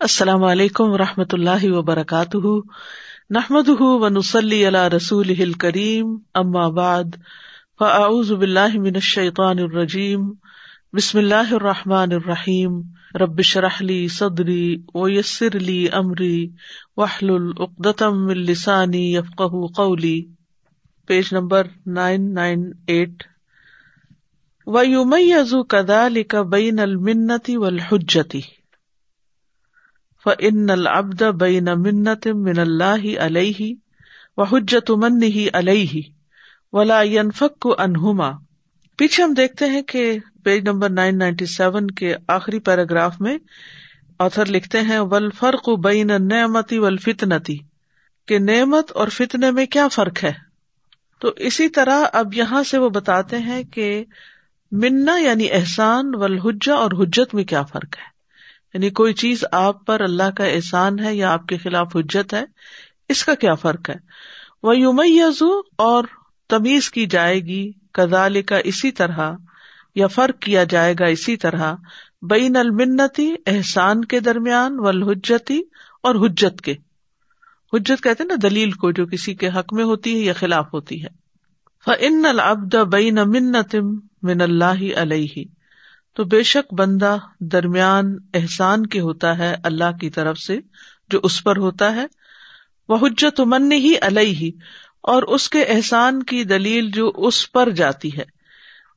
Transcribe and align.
السلام 0.00 0.44
علیکم 0.44 0.84
و 0.84 0.98
رحمۃ 0.98 1.24
اللہ 1.32 1.64
وبرکاتہ۔ 1.64 2.46
نحمد 3.30 3.68
و 3.80 4.08
نسلی 4.08 4.66
اللہ 4.66 4.88
رسول 4.88 5.52
کریم 5.52 6.16
اما 6.34 6.68
بعد، 6.68 7.04
فاعوذ 7.78 8.32
باللہ 8.32 8.78
من 8.78 8.92
الشیطان 8.94 9.58
الرجیم، 9.58 10.32
بسم 10.92 11.18
اللہ 11.18 11.52
الرحمٰن 11.52 12.12
الرحیم۔ 12.12 12.80
ربش 13.20 13.56
رحلی 13.56 14.08
صدری 14.08 14.76
ویسر 14.94 15.56
علی 15.56 15.88
عمری 15.88 16.48
وحل 16.96 17.30
العقدم 17.30 18.26
السانی 18.26 19.14
یفق 19.14 19.42
قولی۔ 19.76 20.26
Page 21.06 21.24
number 21.32 21.66
nine 21.86 22.34
nine 22.34 22.72
eight. 22.86 23.22
ویومیزو 24.66 25.62
کدالک 25.62 26.34
بین 26.34 26.78
المنتی 26.78 27.56
والحجتی۔ 27.56 28.40
فن 30.24 30.70
العبد 30.70 31.22
بین 31.22 31.68
منت 31.76 32.26
من 32.26 32.58
اللہ 32.58 33.06
علیہ 33.18 33.74
و 34.36 34.42
حجت 34.42 34.90
من 34.90 35.22
ہی 35.22 35.48
علیہ 35.54 36.00
ولا 36.72 37.02
ينفك 37.02 37.66
انہما 37.78 38.30
پیچھے 38.98 39.22
ہم 39.22 39.34
دیکھتے 39.34 39.66
ہیں 39.66 39.82
کہ 39.82 40.18
page 40.44 40.68
number 40.68 40.90
nine 40.90 41.18
ninety 41.18 41.46
seven 41.46 41.86
کے 41.90 42.14
آخری 42.28 42.58
پیراگراف 42.58 43.20
میں 43.20 43.38
آتھر 44.18 44.46
لکھتے 44.46 44.80
ہیں 44.80 44.98
ول 45.00 45.30
فرق 45.30 45.68
بین 45.78 46.10
نعمتی 46.28 46.78
ول 46.78 46.96
فتنتی 46.96 47.56
کہ 48.28 48.38
نعمت 48.38 48.92
اور 48.92 49.08
فتنے 49.08 49.50
میں 49.50 49.66
کیا 49.66 49.88
فرق 49.88 50.24
ہے؟ 50.24 50.32
تو 51.20 51.32
اسی 51.36 51.68
طرح 51.68 52.04
اب 52.12 52.34
یہاں 52.34 52.62
سے 52.62 52.78
وہ 52.78 52.88
بتاتے 52.88 53.38
ہیں 53.38 53.62
کہ 53.62 54.04
منا 54.72 55.18
یعنی 55.18 55.50
احسان، 55.52 56.14
والحجہ 56.14 56.72
اور 56.72 56.90
حجت 56.90 57.34
میں 57.34 57.44
کیا 57.44 57.62
فرق 57.62 57.98
ہے۔ 57.98 58.09
یعنی 58.74 58.90
کوئی 58.90 59.14
چیز 59.14 59.44
آپ 59.52 59.86
پر 59.86 60.00
اللہ 60.00 60.30
کا 60.36 60.44
احسان 60.44 60.98
ہے 60.98 61.14
یا 61.14 61.32
آپ 61.32 61.46
کے 61.46 61.56
خلاف 61.56 61.96
حجت 61.96 62.34
ہے، 62.34 62.44
اس 63.08 63.24
کا 63.24 63.34
کیا 63.34 63.54
فرق 63.54 63.90
ہے؟ 63.90 63.96
وہ 64.62 64.78
یومیزو 64.78 65.60
اور 65.78 66.04
تمیز 66.48 66.90
کی 66.90 67.06
جائے 67.06 67.40
گی 67.40 67.72
کزال 67.92 68.42
کا 68.42 68.58
اسی 68.64 68.90
طرح، 68.90 69.32
یا 69.94 70.06
فرق 70.06 70.42
کیا 70.42 70.64
جائے 70.64 70.94
گا 70.98 71.04
اسی 71.06 71.36
طرح، 71.36 71.74
بین 72.22 72.56
المنتی 72.56 73.34
احسان 73.46 74.04
کے 74.04 74.20
درمیان، 74.20 74.78
والحجتی 74.78 75.60
اور 76.02 76.14
حجت 76.14 76.60
کے۔ 76.60 76.74
حجت 77.72 78.02
کہتے 78.02 78.24
نا 78.24 78.34
دلیل 78.42 78.70
کو، 78.70 78.90
جو 78.90 79.06
کسی 79.06 79.34
کے 79.34 79.48
حق 79.48 79.72
میں 79.72 79.84
ہوتی 79.84 80.14
ہے 80.14 80.20
یا 80.20 80.32
خلاف 80.32 80.66
ہوتی 80.72 81.02
ہے۔ 81.02 81.08
فن 81.84 82.26
العبد 82.26 82.74
بین 82.74 83.14
منت 83.14 83.76
من 84.22 84.40
اللہ 84.40 84.96
علیہ 84.96 85.44
تو 86.14 86.24
بے 86.24 86.42
شک 86.42 86.74
بندہ 86.74 87.16
درمیان 87.40 88.16
احسان 88.34 88.86
کے 88.86 89.00
ہوتا 89.00 89.38
ہے 89.38 89.56
اللہ 89.64 89.96
کی 90.00 90.10
طرف 90.10 90.38
سے، 90.38 90.58
جو 91.08 91.20
اس 91.22 91.44
پر 91.44 91.56
ہوتا 91.56 91.96
ہے۔ 91.96 92.06
وہ 92.88 93.06
حجت 93.06 93.40
من 93.40 93.72
ہی 93.72 93.94
ہی 94.16 94.50
اور 95.02 95.22
اس 95.22 95.50
کے 95.50 95.62
احسان 95.62 96.22
کی 96.22 96.44
دلیل 96.44 96.90
جو 96.90 97.12
اس 97.14 97.52
پر 97.52 97.70
جاتی 97.70 98.16
ہے۔ 98.18 98.24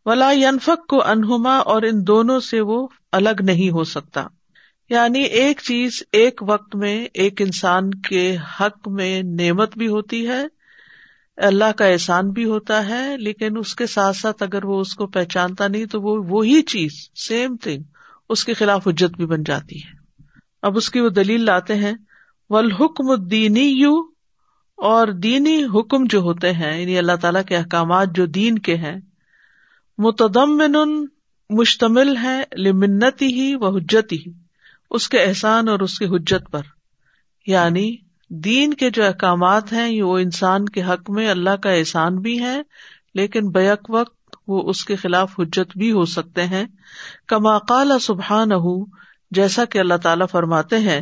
ولا 0.05 0.31
ینفک 0.31 0.88
کو 0.88 1.03
انہما 1.03 1.58
اور 1.58 1.81
ان 1.81 2.08
دونوں 2.08 2.39
سے 2.39 2.61
وہ 2.61 2.88
الگ 3.11 3.42
نہیں 3.44 3.70
ہو 3.70 3.83
سکتا۔ 3.83 4.27
یعنی 4.89 5.22
ایک 5.22 5.59
چیز 5.61 6.03
ایک 6.11 6.44
وقت 6.48 6.75
میں، 6.75 7.08
ایک 7.14 7.42
انسان 7.42 7.92
کے 7.92 8.38
حق 8.59 8.88
میں 8.88 9.22
نعمت 9.23 9.77
بھی 9.77 9.88
ہوتی 9.88 10.27
ہے 10.27 10.44
اللہ 11.38 11.72
کا 11.78 11.86
احسان 11.86 12.30
بھی 12.30 12.45
ہوتا 12.45 12.88
ہے، 12.88 13.17
لیکن 13.17 13.58
اس 13.58 13.76
کے 13.76 13.86
ساتھ 13.86 14.17
ساتھ 14.17 14.44
اگر 14.44 14.66
وہ 14.66 14.80
اس 14.81 14.95
کو 14.95 15.08
پہچانتا 15.08 15.67
نہیں 15.67 15.86
تو 15.86 16.02
وہ، 16.02 16.26
وہی 16.30 16.62
چیز 16.62 17.09
سیم 17.16 17.56
تھنگ 17.58 17.84
اس 18.30 18.45
کے 18.45 18.53
خلاف 18.53 18.88
حجت 18.88 19.17
بھی 19.17 19.26
بن 19.26 19.44
جاتی 19.44 19.78
ہے۔ 19.78 20.04
اب 20.61 20.78
اس 20.78 20.89
کی 20.89 21.00
وہ 21.00 21.09
دلیل 21.09 21.45
لاتے 21.45 21.76
ہیں 21.76 21.94
ولحکم 22.50 23.28
دینی 23.28 23.64
یو 23.64 23.94
اور 24.76 25.08
دینی 25.08 25.64
حکم 25.64 26.04
جو 26.09 26.20
ہوتے 26.20 26.52
ہیں 26.52 26.81
یعنی 26.81 26.98
اللہ 26.98 27.16
تعالیٰ 27.22 27.44
کے 27.44 27.58
احکامات 27.58 28.08
جو 28.16 28.26
دین 28.26 28.60
کے 28.60 28.76
ہیں 28.76 28.95
متدمن 29.98 31.05
مشتمل 31.50 32.17
ہے 32.17 32.44
لمنتی 32.58 33.26
ہی 33.26 33.55
و 33.55 33.77
حجتی 33.77 34.15
ہی 34.15 34.32
اس 34.92 35.10
کے 35.10 35.23
احسان 35.23 35.70
اور 35.70 35.80
اس 35.80 36.00
کی 36.00 36.05
حجت 36.05 36.52
پر۔ 36.52 36.61
یعنی 37.48 37.95
دین 38.36 38.73
کے 38.73 38.89
جو 38.89 39.04
احکامات 39.04 39.73
ہیں 39.73 40.02
وہ 40.02 40.17
انسان 40.17 40.70
کے 40.70 40.83
حق 40.83 41.10
میں 41.10 41.30
اللہ 41.30 41.55
کا 41.55 41.71
احسان 41.71 42.16
بھی 42.16 42.39
ہے 42.39 42.61
لیکن 43.14 43.49
بیک 43.49 43.89
وقت 43.89 44.36
وہ 44.48 44.70
اس 44.70 44.86
کے 44.86 44.95
خلاف 44.95 45.39
حجت 45.39 45.77
بھی 45.77 45.92
ہو 45.92 46.05
سکتے 46.05 46.44
ہیں۔ 46.44 46.66
کما 47.27 47.58
قال 47.58 47.99
سبحان 48.02 48.49
جیسا 49.32 49.66
کہ 49.66 49.80
اللہ 49.80 49.94
تعالیٰ 49.94 50.27
فرماتے 50.32 50.77
ہیں، 50.77 51.02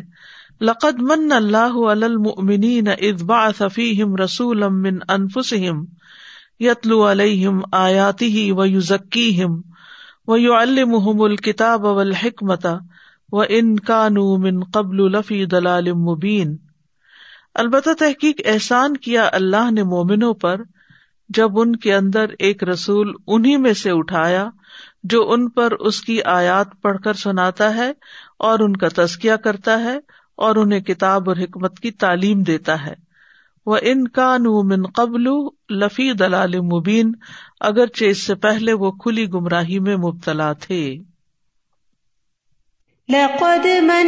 لقد 0.61 0.99
من 0.99 1.31
اللہ 1.31 1.77
المؤمنین 1.89 2.87
اذ 2.87 3.23
بعث 3.23 3.61
فیہم 3.73 4.15
رسولا 4.15 4.67
من 4.67 4.97
انفسہم 5.09 5.85
یتلو 6.59 7.11
علیہم 7.11 7.61
آیاتہ 7.71 8.51
ویزکیہم 8.51 9.61
ویعلمہم 10.27 11.21
الکتاب 11.21 11.85
والحکمت 11.85 12.65
وان 13.31 13.79
کانوا 13.79 14.37
من 14.37 14.63
قبل 14.63 14.97
لفی 15.11 15.45
دلال 15.45 15.91
مبین۔ 15.91 16.70
البتہ 17.55 17.89
تحقیق 17.99 18.41
احسان 18.45 18.97
کیا 18.97 19.29
اللہ 19.31 19.71
نے 19.71 19.83
مومنوں 19.83 20.33
پر 20.33 20.61
جب 21.29 21.59
ان 21.59 21.75
کے 21.75 21.95
اندر 21.95 22.25
ایک 22.39 22.63
رسول 22.63 23.13
انہیں 23.27 23.57
میں 23.57 23.73
سے 23.73 23.91
اٹھایا 23.91 24.49
جو 25.03 25.31
ان 25.31 25.49
پر 25.49 25.71
اس 25.71 26.01
کی 26.01 26.23
آیات 26.23 26.67
پڑھ 26.81 26.97
کر 26.99 27.13
سناتا 27.13 27.75
ہے 27.75 27.91
اور 28.39 28.59
ان 28.59 28.77
کا 28.77 28.87
تزکیہ 28.95 29.33
کرتا 29.33 29.79
ہے 29.83 29.99
اور 30.35 30.55
انہیں 30.55 30.79
کتاب 30.79 31.29
اور 31.29 31.37
حکمت 31.37 31.79
کی 31.79 31.91
تعلیم 31.91 32.43
دیتا 32.43 32.85
ہے۔ 32.85 32.93
وہ 33.65 33.77
ان 33.81 34.07
کا 34.07 34.37
من 34.63 34.83
قبل 34.83 35.23
لفی 35.69 36.13
دلال 36.13 36.59
مبین، 36.59 37.11
اگرچہ 37.59 38.05
اس 38.05 38.23
سے 38.23 38.35
پہلے 38.35 38.73
وہ 38.73 38.91
کھلی 38.91 39.29
گمراہی 39.29 39.79
میں 39.79 39.95
مبتلا 39.95 40.53
تھے۔ 40.53 40.95
لقد 43.09 43.65
من 43.81 44.07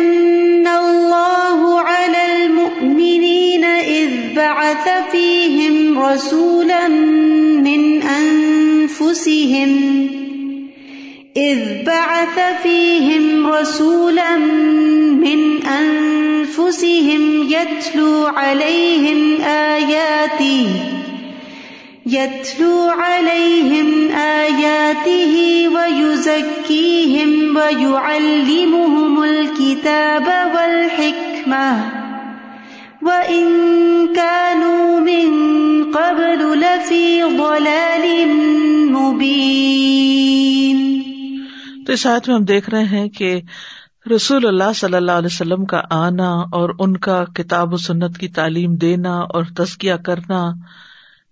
رسولا 6.14 6.88
من 7.68 8.02
أنفسهم، 8.02 9.72
إذ 11.38 11.84
بعث 11.86 12.40
فيهم 12.64 13.48
رسولا 13.48 14.36
من 15.26 15.64
أنفسهم 15.64 17.22
يتلو 17.50 18.26
عليهم 18.26 19.42
آياته، 19.42 20.68
يتلو 22.06 22.80
عليهم 22.90 24.12
آياته 24.16 25.68
ويزكيهم 25.76 27.58
ويعلمهم 27.58 29.24
الكتاب 29.24 30.28
والحكمة. 30.56 31.92
وإن 33.02 33.46
كانوا 34.16 35.00
من 35.00 35.63
قبل 35.94 36.60
لفي 36.60 37.22
ضلال 37.38 38.32
مبين۔ 38.90 41.04
تو 41.86 41.94
اس 41.94 42.08
آیت 42.08 42.28
میں 42.28 42.38
ہم 42.38 42.44
دیکھ 42.44 42.70
رہے 42.70 42.84
ہیں 42.84 43.10
کہ 43.10 43.42
رسول 44.16 44.48
اللہ 44.48 44.64
صلی 44.76 44.96
اللہ 44.96 45.12
علیہ 45.12 45.26
وسلم 45.26 45.66
کا 45.66 45.82
آنا 45.90 46.30
اور 46.30 46.70
ان 46.80 46.98
کا 46.98 47.24
کتاب 47.24 47.74
و 47.74 47.78
سنت 47.78 48.18
کی 48.18 48.28
تعلیم 48.28 48.76
دینا 48.76 49.10
اور 49.10 49.44
تزکیہ 49.58 49.94
کرنا، 49.94 50.52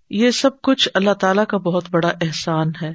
یہ 0.09 0.31
سب 0.31 0.61
کچھ 0.61 0.89
اللہ 0.93 1.13
تعالیٰ 1.13 1.45
کا 1.45 1.57
بہت 1.57 1.83
بڑا 1.91 2.07
احسان 2.07 2.72
ہے۔ 2.81 2.93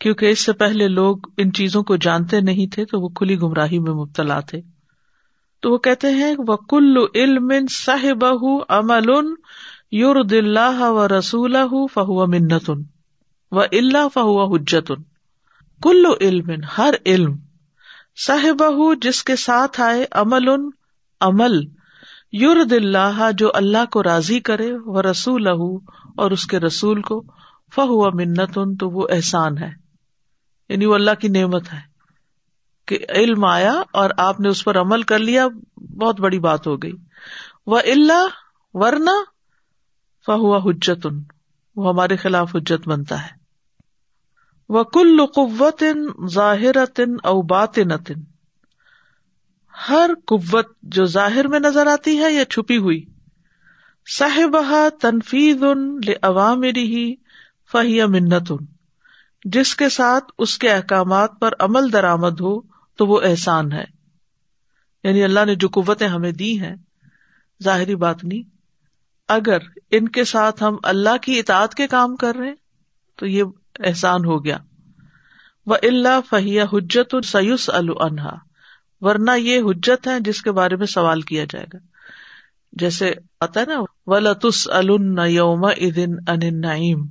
کیونکہ 0.00 0.26
اس 0.26 0.38
سے 0.38 0.52
پہلے 0.52 0.88
لوگ 0.88 1.16
ان 1.36 1.52
چیزوں 1.52 1.82
کو 1.82 1.96
جانتے 1.96 2.40
نہیں 2.40 2.74
تھے 2.74 2.84
تو 2.84 3.00
وہ 3.00 3.08
کھلی 3.08 3.40
گمراہی 3.40 3.78
میں 3.78 3.92
مبتلا 3.92 4.40
تھے۔ 4.40 4.60
تو 5.60 5.72
وہ 5.72 5.78
کہتے 5.78 6.08
ہیں 6.08 6.34
وہ 6.46 6.56
کل 6.56 6.96
علم 7.14 7.52
صاحب 7.70 8.24
امل 8.68 9.10
یورد 9.92 10.32
اللہ 10.32 10.80
و 10.80 11.08
رسول 11.08 11.56
فہو 11.94 12.26
منت 12.26 12.70
و 13.50 13.60
اللہ 13.60 14.08
فہو 14.14 14.54
حجت۔ 14.54 14.92
کل 15.82 16.06
علم، 16.20 16.50
ہر 16.78 16.94
علم۔ 17.06 17.36
صاحب 18.26 18.62
جس 19.02 19.24
کے 19.24 19.36
ساتھ 19.36 19.80
آئے 19.80 20.06
امل 20.10 20.48
عمل۔ 21.20 21.60
یورد 22.32 22.72
اللہ، 22.72 23.30
جو 23.38 23.50
اللہ 23.54 23.84
کو 23.90 24.02
راضی 24.02 24.40
کرے 24.40 24.72
وہ 24.84 25.02
رسول 25.02 25.46
اور 26.16 26.30
اس 26.30 26.46
کے 26.46 26.58
رسول 26.58 27.02
کو۔ 27.02 27.24
فہ 27.74 27.80
ہوا 27.80 28.10
منت 28.14 28.58
ان 28.58 28.76
تو 28.76 28.90
وہ 28.90 29.06
احسان 29.10 29.58
ہے۔ 29.58 29.70
یعنی 30.68 30.86
وہ 30.86 30.94
اللہ 30.94 31.14
کی 31.20 31.28
نعمت 31.28 31.72
ہے۔ 31.72 31.80
کہ 32.86 32.98
علم 33.08 33.44
آیا 33.44 33.82
اور 33.92 34.10
آپ 34.16 34.40
نے 34.40 34.48
اس 34.48 34.64
پر 34.64 34.80
عمل 34.80 35.02
کر 35.02 35.18
لیا، 35.18 35.48
بہت 35.76 36.20
بڑی 36.20 36.38
بات 36.38 36.66
ہو 36.66 36.76
گئی۔ 36.76 36.92
وہ 37.66 37.78
اللہ، 37.78 38.28
ورنہ 38.72 39.31
فہوا 40.26 40.62
حجت 40.64 41.06
ان 41.06 41.22
وہ 41.76 41.92
ہمارے 41.92 42.16
خلاف 42.16 42.56
حجت 42.56 42.88
بنتا 42.88 43.22
ہے۔ 43.22 43.42
وہ 44.68 44.84
کل 44.84 45.26
قوت 45.26 45.84
ظاہر 46.30 46.76
او 47.24 47.42
بات 47.42 47.78
ہر 49.88 50.10
قوت 50.26 50.66
جو 50.82 51.04
ظاہر 51.04 51.48
میں 51.48 51.60
نظر 51.60 51.86
آتی 51.86 52.18
ہے 52.18 52.32
یا 52.32 52.44
چھپی 52.44 52.76
ہوئی 52.76 53.04
صاحب 54.16 54.56
تنفیز 55.00 55.62
ان 55.62 56.00
عوامری 56.22 56.96
ہی 56.96 57.14
فہیا 57.72 58.06
منت 58.06 58.50
ان 58.50 58.66
جس 59.44 59.76
کے 59.76 59.88
ساتھ 59.88 60.24
اس 60.38 60.58
کے 60.58 60.70
احکامات 60.70 61.30
پر 61.40 61.52
عمل 61.58 61.92
درآمد 61.92 62.40
ہو، 62.40 62.60
تو 62.96 63.06
وہ 63.06 63.20
احسان 63.22 63.72
ہے۔ 63.72 63.84
یعنی 65.04 65.24
اللہ 65.24 65.44
نے 65.44 65.54
جو 65.54 65.68
قوتیں 65.68 66.08
ہمیں 66.08 66.32
دی 66.32 66.60
ہیں، 66.60 66.74
ظاہری 67.62 67.96
بات 67.96 68.24
نہیں 68.24 68.51
اگر 69.28 69.58
ان 69.90 70.08
کے 70.08 70.24
ساتھ 70.24 70.62
ہم 70.62 70.76
اللہ 70.82 71.16
کی 71.22 71.38
اطاعت 71.38 71.74
کے 71.74 71.86
کام 71.86 72.16
کر 72.16 72.36
رہے 72.36 72.52
تو 73.16 73.26
یہ 73.26 73.44
احسان 73.78 74.24
ہو 74.24 74.44
گیا۔ 74.44 74.58
وہ 75.66 75.76
اللہ 75.82 76.20
فہیا 76.30 76.64
حجت 76.72 77.16
سیوس 77.24 77.70
الحا 77.70 78.36
ورنہ 79.00 79.30
یہ 79.38 79.60
حجت 79.60 80.08
ہے 80.08 80.20
جس 80.20 80.42
کے 80.42 80.52
بارے 80.52 80.76
میں 80.76 80.86
سوال 80.86 81.20
کیا 81.20 81.44
جائے 81.50 81.66
گا۔ 81.72 81.78
جیسے 82.72 83.14
آتا 83.40 83.60
ہے 83.60 83.66
نا 83.66 83.80
ولطس 84.06 84.68
الوم 84.70 85.64
ادن 85.64 86.28
ان 86.28 87.06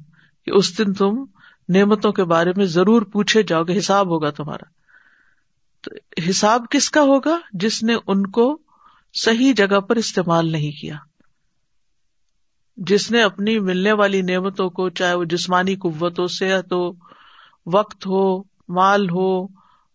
کہ 0.45 0.51
اس 0.51 0.77
دن 0.77 0.93
تم 0.93 1.25
نعمتوں 1.69 2.11
کے 2.11 2.23
بارے 2.23 2.51
میں 2.55 2.65
ضرور 2.65 3.01
پوچھے 3.01 3.43
جاؤ 3.43 3.63
گے، 3.63 3.77
حساب 3.77 4.07
ہوگا 4.07 4.29
تمہارا۔ 4.29 4.65
تو 5.81 5.91
حساب 6.29 6.65
کس 6.69 6.89
کا 6.89 7.01
ہوگا؟ 7.01 7.39
جس 7.53 7.83
نے 7.83 7.95
ان 8.07 8.27
کو 8.27 8.61
صحیح 9.13 9.53
جگہ 9.57 9.79
پر 9.79 9.95
استعمال 9.95 10.51
نہیں 10.51 10.81
کیا۔ 10.81 10.95
جس 12.77 13.11
نے 13.11 13.23
اپنی 13.23 13.59
ملنے 13.59 13.91
والی 13.91 14.21
نعمتوں 14.21 14.69
کو، 14.69 14.89
چاہے 14.89 15.13
وہ 15.13 15.23
جسمانی 15.23 15.75
قوت 15.75 16.19
ہو 16.19 16.27
صحت 16.27 16.73
ہو، 16.73 16.91
وقت 17.65 18.07
ہو، 18.07 18.43
مال 18.69 19.09
ہو، 19.09 19.47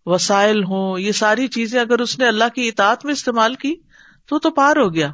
وسائل 0.06 0.64
ہو، 0.64 0.98
یہ 0.98 1.12
ساری 1.12 1.48
چیزیں 1.48 1.80
اگر 1.80 1.98
اس 1.98 2.18
نے 2.18 2.28
اللہ 2.28 2.44
کی 2.54 2.68
اطاعت 2.68 3.04
میں 3.04 3.12
استعمال 3.12 3.54
کی 3.54 3.74
تو 4.28 4.38
تو 4.38 4.50
پار 4.50 4.76
ہو 4.76 4.94
گیا۔ 4.94 5.10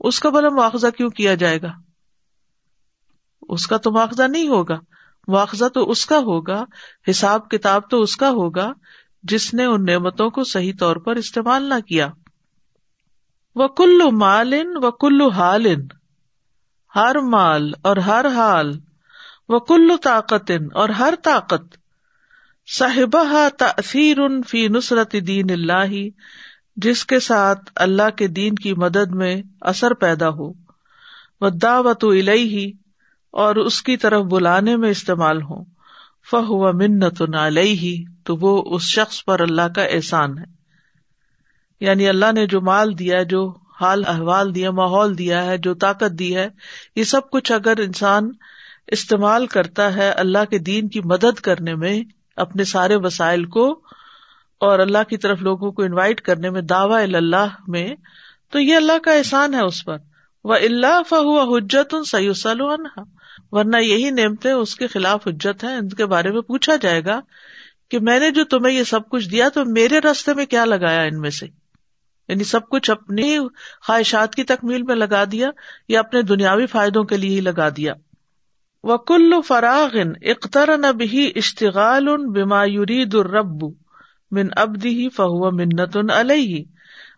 اس 0.00 0.20
کا 0.20 0.28
بلا 0.28 0.48
مواخذہ 0.48 0.86
کیوں 0.96 1.10
کیا 1.10 1.34
جائے 1.34 1.62
گا؟ 1.62 1.72
اس 3.42 3.66
کا 3.66 3.76
تو 3.76 3.92
مواخذہ 3.92 4.22
نہیں 4.22 4.48
ہوگا۔ 4.48 4.78
مواخذہ 5.28 5.64
تو 5.64 5.90
اس 5.90 6.06
کا 6.06 6.18
ہوگا، 6.18 6.64
حساب 7.10 7.48
کتاب 7.48 7.82
تو 7.90 8.00
اس 8.00 8.16
کا 8.16 8.30
ہوگا 8.30 8.72
جس 9.22 9.54
نے 9.54 9.64
ان 9.64 9.84
نعمتوں 9.84 10.30
کو 10.30 10.44
صحیح 10.44 10.72
طور 10.80 10.96
پر 10.96 11.16
استعمال 11.16 11.62
نہ 11.62 11.80
کیا۔ 11.80 12.08
وہ 13.54 13.68
کلو 13.68 14.10
مالن 14.10 14.70
و 14.74 14.90
کلو 14.90 15.28
حالن 15.28 15.86
ہر 16.96 17.18
مال 17.18 17.72
اور 17.82 17.96
ہر 17.96 18.26
حال 18.34 18.72
وہ 19.48 19.58
کلو 19.58 19.96
طاقت 19.96 20.50
اور 20.74 20.88
ہر 20.88 21.14
طاقت 21.22 21.76
صاحبہ 22.78 23.48
تاثیر 23.58 24.16
فی 24.48 24.68
نصرت 24.68 25.16
دین 25.26 25.50
اللہ، 25.50 25.94
جس 26.76 27.04
کے 27.06 27.20
ساتھ 27.20 27.70
اللہ 27.74 28.10
کے 28.16 28.26
دین 28.26 28.54
کی 28.54 28.74
مدد 28.74 29.14
میں 29.14 29.42
اثر 29.60 29.94
پیدا 29.94 30.28
ہو 30.28 30.52
وہ 31.40 31.48
دعوت 31.48 32.04
الہی 32.04 32.72
اور 33.30 33.56
اس 33.56 33.82
کی 33.82 33.96
طرف 33.96 34.24
بلانے 34.24 34.76
میں 34.76 34.90
استعمال 34.90 35.42
ہو 35.42 35.62
فہ 36.30 36.72
منت 36.74 37.22
علیہ، 37.36 38.04
تو 38.24 38.36
وہ 38.36 38.74
اس 38.74 38.82
شخص 38.82 39.24
پر 39.24 39.40
اللہ 39.40 39.68
کا 39.74 39.82
احسان 39.82 40.38
ہے۔ 40.38 40.44
یعنی 41.80 42.08
اللہ 42.08 42.32
نے 42.34 42.46
جو 42.46 42.60
مال 42.60 42.98
دیا 42.98 43.22
جو 43.22 43.54
حال 43.80 44.02
احوال 44.06 44.54
دیا، 44.54 44.70
ماحول 44.70 45.16
دیا 45.18 45.44
ہے، 45.46 45.56
جو 45.58 45.74
طاقت 45.74 46.18
دی 46.18 46.34
ہے، 46.36 46.48
یہ 46.96 47.04
سب 47.04 47.30
کچھ 47.30 47.52
اگر 47.52 47.80
انسان 47.80 48.30
استعمال 48.86 49.46
کرتا 49.46 49.94
ہے 49.94 50.10
اللہ 50.10 50.44
کے 50.50 50.58
دین 50.58 50.88
کی 50.88 51.00
مدد 51.04 51.40
کرنے 51.40 51.74
میں، 51.74 52.00
اپنے 52.36 52.64
سارے 52.64 52.96
وسائل 52.96 53.44
کو، 53.44 53.68
اور 54.60 54.78
اللہ 54.78 55.08
کی 55.08 55.16
طرف 55.16 55.42
لوگوں 55.42 55.70
کو 55.72 55.82
انوائٹ 55.82 56.20
کرنے 56.20 56.50
میں 56.50 56.60
دعوی 56.62 57.02
اللہ 57.14 57.56
میں، 57.68 57.94
تو 58.52 58.58
یہ 58.58 58.76
اللہ 58.76 58.98
کا 59.04 59.12
احسان 59.12 59.54
ہے 59.54 59.60
اس 59.60 59.84
پر۔ 59.84 59.96
وہ 60.44 60.54
اللہ 60.54 61.02
فہو 61.08 61.56
حجت 61.56 61.94
سیوسل 62.06 62.60
ورنہ 63.52 63.76
یہی 63.76 64.10
نعمتیں 64.10 64.52
اس 64.52 64.74
کے 64.76 64.86
خلاف 64.86 65.26
حجت 65.28 65.64
ہیں، 65.64 65.76
ان 65.76 65.88
کے 65.88 66.06
بارے 66.06 66.30
میں 66.30 66.40
پوچھا 66.40 66.76
جائے 66.76 67.04
گا 67.04 67.20
کہ 67.90 67.98
میں 67.98 68.18
نے 68.20 68.30
جو 68.30 68.44
تمہیں 68.44 68.74
یہ 68.74 68.84
سب 68.84 69.08
کچھ 69.08 69.28
دیا، 69.28 69.48
تو 69.48 69.64
میرے 69.64 69.98
راستے 69.98 70.34
میں 70.34 70.46
کیا 70.46 70.64
لگایا 70.64 71.02
ان 71.02 71.20
میں 71.20 71.30
سے؟ 71.30 71.46
یعنی 72.28 72.44
سب 72.44 72.68
کچھ 72.68 72.90
اپنی 72.90 73.38
خواہشات 73.86 74.34
کی 74.34 74.44
تکمیل 74.44 74.82
میں 74.82 74.94
لگا 74.94 75.24
دیا 75.32 75.50
یا 75.88 76.00
اپنے 76.00 76.22
دنیاوی 76.22 76.66
فائدوں 76.66 77.04
کے 77.04 77.16
لیے 77.16 77.36
ہی 77.36 77.40
لگا 77.40 77.68
دیا۔ 77.68 77.94
وہ 78.84 78.96
کل 78.96 79.32
فراغن 79.46 80.12
اختر 80.22 80.76
نبی 80.78 81.32
اشتغال 81.36 82.08
ان 82.08 82.32
بیما 82.32 82.64
یرید 82.64 83.14
الرب 83.14 83.64
من 84.30 84.48
ابدی 84.56 85.08
فہو 85.08 85.50
منت 85.50 85.96
علیہ 86.12 86.64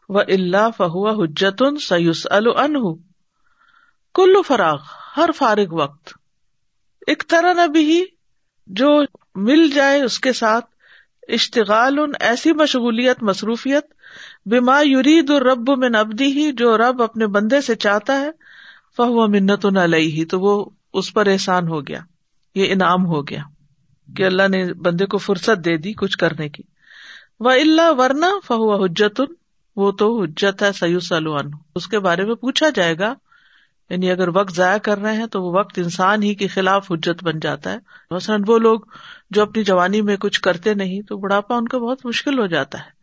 و 0.08 0.18
اللہ 0.18 0.68
فہو 0.76 1.22
حجت 1.22 1.62
ان 1.66 1.76
سیوس 1.76 2.26
الح 2.30 2.92
کل 4.14 4.42
فراغ 4.46 4.78
ہر 5.16 5.30
فارغ 5.36 5.74
وقت۔ 5.74 6.12
ایک 7.06 7.24
طرح 7.28 7.52
نبی 7.52 8.04
جو 8.66 8.88
مل 9.34 9.70
جائے 9.70 10.02
اس 10.02 10.18
کے 10.20 10.32
ساتھ 10.32 10.66
اشتغال 11.28 11.98
ان 11.98 12.12
ایسی 12.20 12.52
مشغولیت، 12.52 13.22
مصروفیت 13.22 13.84
بیما 14.46 14.80
یرید 14.82 15.30
الرب 15.30 15.70
من 15.70 15.94
ابدی 15.94 16.24
ہی 16.24 16.52
جو 16.52 16.78
رب 16.78 17.02
اپنے 17.02 17.26
بندے 17.26 17.60
سے 17.60 17.74
چاہتا 17.74 18.20
ہے، 18.20 18.30
فہو 18.96 19.26
منت 19.26 19.66
علیہ، 19.66 20.24
تو 20.26 20.40
وہ 20.40 20.70
اس 20.92 21.12
پر 21.14 21.26
احسان 21.26 21.68
ہو 21.68 21.86
گیا، 21.86 22.00
یہ 22.54 22.72
انعام 22.72 23.06
ہو 23.06 23.22
گیا 23.22 23.42
کہ 24.16 24.24
اللہ 24.24 24.48
نے 24.48 24.72
بندے 24.74 25.06
کو 25.06 25.18
فرصت 25.18 25.64
دے 25.64 25.76
دی 25.76 25.92
کچھ 25.92 26.18
کرنے 26.18 26.48
کی۔ 26.48 26.62
و 27.40 27.48
اللہ 27.48 27.90
ورنہ 27.98 28.26
فہو 28.46 28.84
حجت 28.84 29.20
وہ 29.76 29.92
تو 29.92 30.22
حجت 30.22 30.62
ہے 30.62 30.72
سیو 30.72 31.00
سلوان 31.00 31.50
اس 31.74 31.86
کے 31.88 31.98
بارے 31.98 32.24
میں 32.24 32.34
پوچھا 32.34 32.68
جائے 32.74 32.98
گا 32.98 33.14
یعنی 33.90 34.10
اگر 34.10 34.28
وقت 34.28 34.54
ضائع 34.54 34.78
کر 34.78 34.98
رہے 34.98 35.16
ہیں 35.16 35.26
تو 35.26 35.42
وہ 35.42 35.58
وقت 35.58 35.78
انسان 35.78 36.22
ہی 36.22 36.34
کے 36.34 36.46
خلاف 36.46 36.92
حجت 36.92 37.24
بن 37.24 37.38
جاتا 37.40 37.72
ہے۔ 37.72 37.78
مثلاً 38.10 38.42
وہ 38.46 38.58
لوگ 38.58 38.80
جو 39.30 39.42
اپنی 39.42 39.64
جوانی 39.64 40.02
میں 40.02 40.16
کچھ 40.16 40.40
کرتے 40.40 40.74
نہیں، 40.74 41.02
تو 41.02 41.16
بڑھاپا 41.16 41.56
ان 41.56 41.68
کا 41.68 41.78
بہت 41.78 42.06
مشکل 42.06 42.38
ہو 42.38 42.46
جاتا 42.46 42.78
ہے۔ 42.78 42.97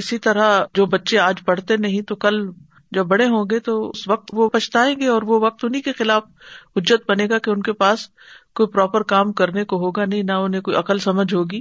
اسی 0.00 0.18
طرح 0.18 0.64
جو 0.74 0.86
بچے 0.86 1.18
آج 1.18 1.44
پڑھتے 1.44 1.76
نہیں 1.76 2.02
تو 2.02 2.14
کل 2.16 2.40
جب 2.92 3.06
بڑے 3.06 3.26
ہوں 3.26 3.44
گے 3.50 3.58
تو 3.60 3.90
اس 3.90 4.08
وقت 4.08 4.30
وہ 4.32 4.48
پچھتائیں 4.48 4.94
گے 5.00 5.06
اور 5.06 5.22
وہ 5.22 5.40
وقت 5.40 5.64
انہیں 5.64 5.82
کے 5.82 5.92
خلاف 5.92 6.22
حجت 6.76 7.10
بنے 7.10 7.26
گا 7.30 7.38
کہ 7.38 7.50
ان 7.50 7.62
کے 7.62 7.72
پاس 7.72 8.08
کوئی 8.54 8.66
پراپر 8.66 9.02
کام 9.02 9.32
کرنے 9.32 9.64
کو 9.64 9.76
ہوگا 9.76 10.04
نہیں، 10.04 10.22
نہ 10.22 10.32
انہیں 10.32 10.60
کوئی 10.60 10.76
عقل 10.76 10.98
سمجھ 10.98 11.34
ہوگی۔ 11.34 11.60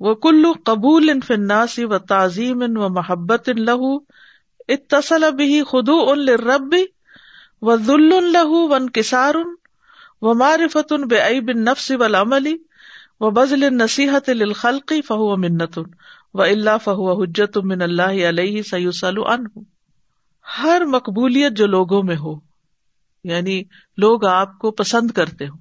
وہ 0.00 0.14
کلو 0.14 0.52
قبول 0.64 1.10
ان 1.10 1.20
فناسی 1.20 1.84
و 1.84 1.98
تعظیم 1.98 2.62
ان 2.62 2.76
و 2.76 2.88
محبت 2.88 3.48
ان 3.48 3.64
لہو 3.64 3.96
اتصل 4.68 5.24
ابھی 5.24 5.62
خدو 5.70 5.98
ان 6.10 6.28
رب 6.28 6.74
و 7.62 7.76
ذل 7.76 8.32
لہو 8.32 8.66
ون 8.68 8.90
کسار 8.90 9.34
ان 9.34 9.54
و 10.22 10.34
معرفت 10.34 10.92
ان 10.92 11.06
بے 11.08 11.40
بن 11.40 11.64
نفس 11.64 11.90
و 11.90 12.08
عملی 13.20 13.26
و 13.26 13.30
بزل 13.30 13.74
نصیحت 13.74 14.28
الخلقی 14.28 15.02
فہو 15.02 15.36
منت 15.36 15.78
و 16.34 16.42
اللہ 16.42 16.78
فہو 16.84 17.22
حجت 17.22 17.58
من 17.64 17.82
اللہ 17.82 18.28
علیہ 18.28 18.62
سیوسل 18.62 19.14
ان 19.26 19.44
ہر 20.58 20.82
مقبولیت 20.86 21.52
جو 21.52 21.66
لوگوں 21.66 22.02
میں 22.02 22.16
ہو 22.16 22.34
یعنی 23.24 23.62
لوگ 23.96 24.24
آپ 24.24 24.58
کو 24.58 24.70
پسند 24.70 25.10
کرتے 25.10 25.46
ہوں، 25.46 25.58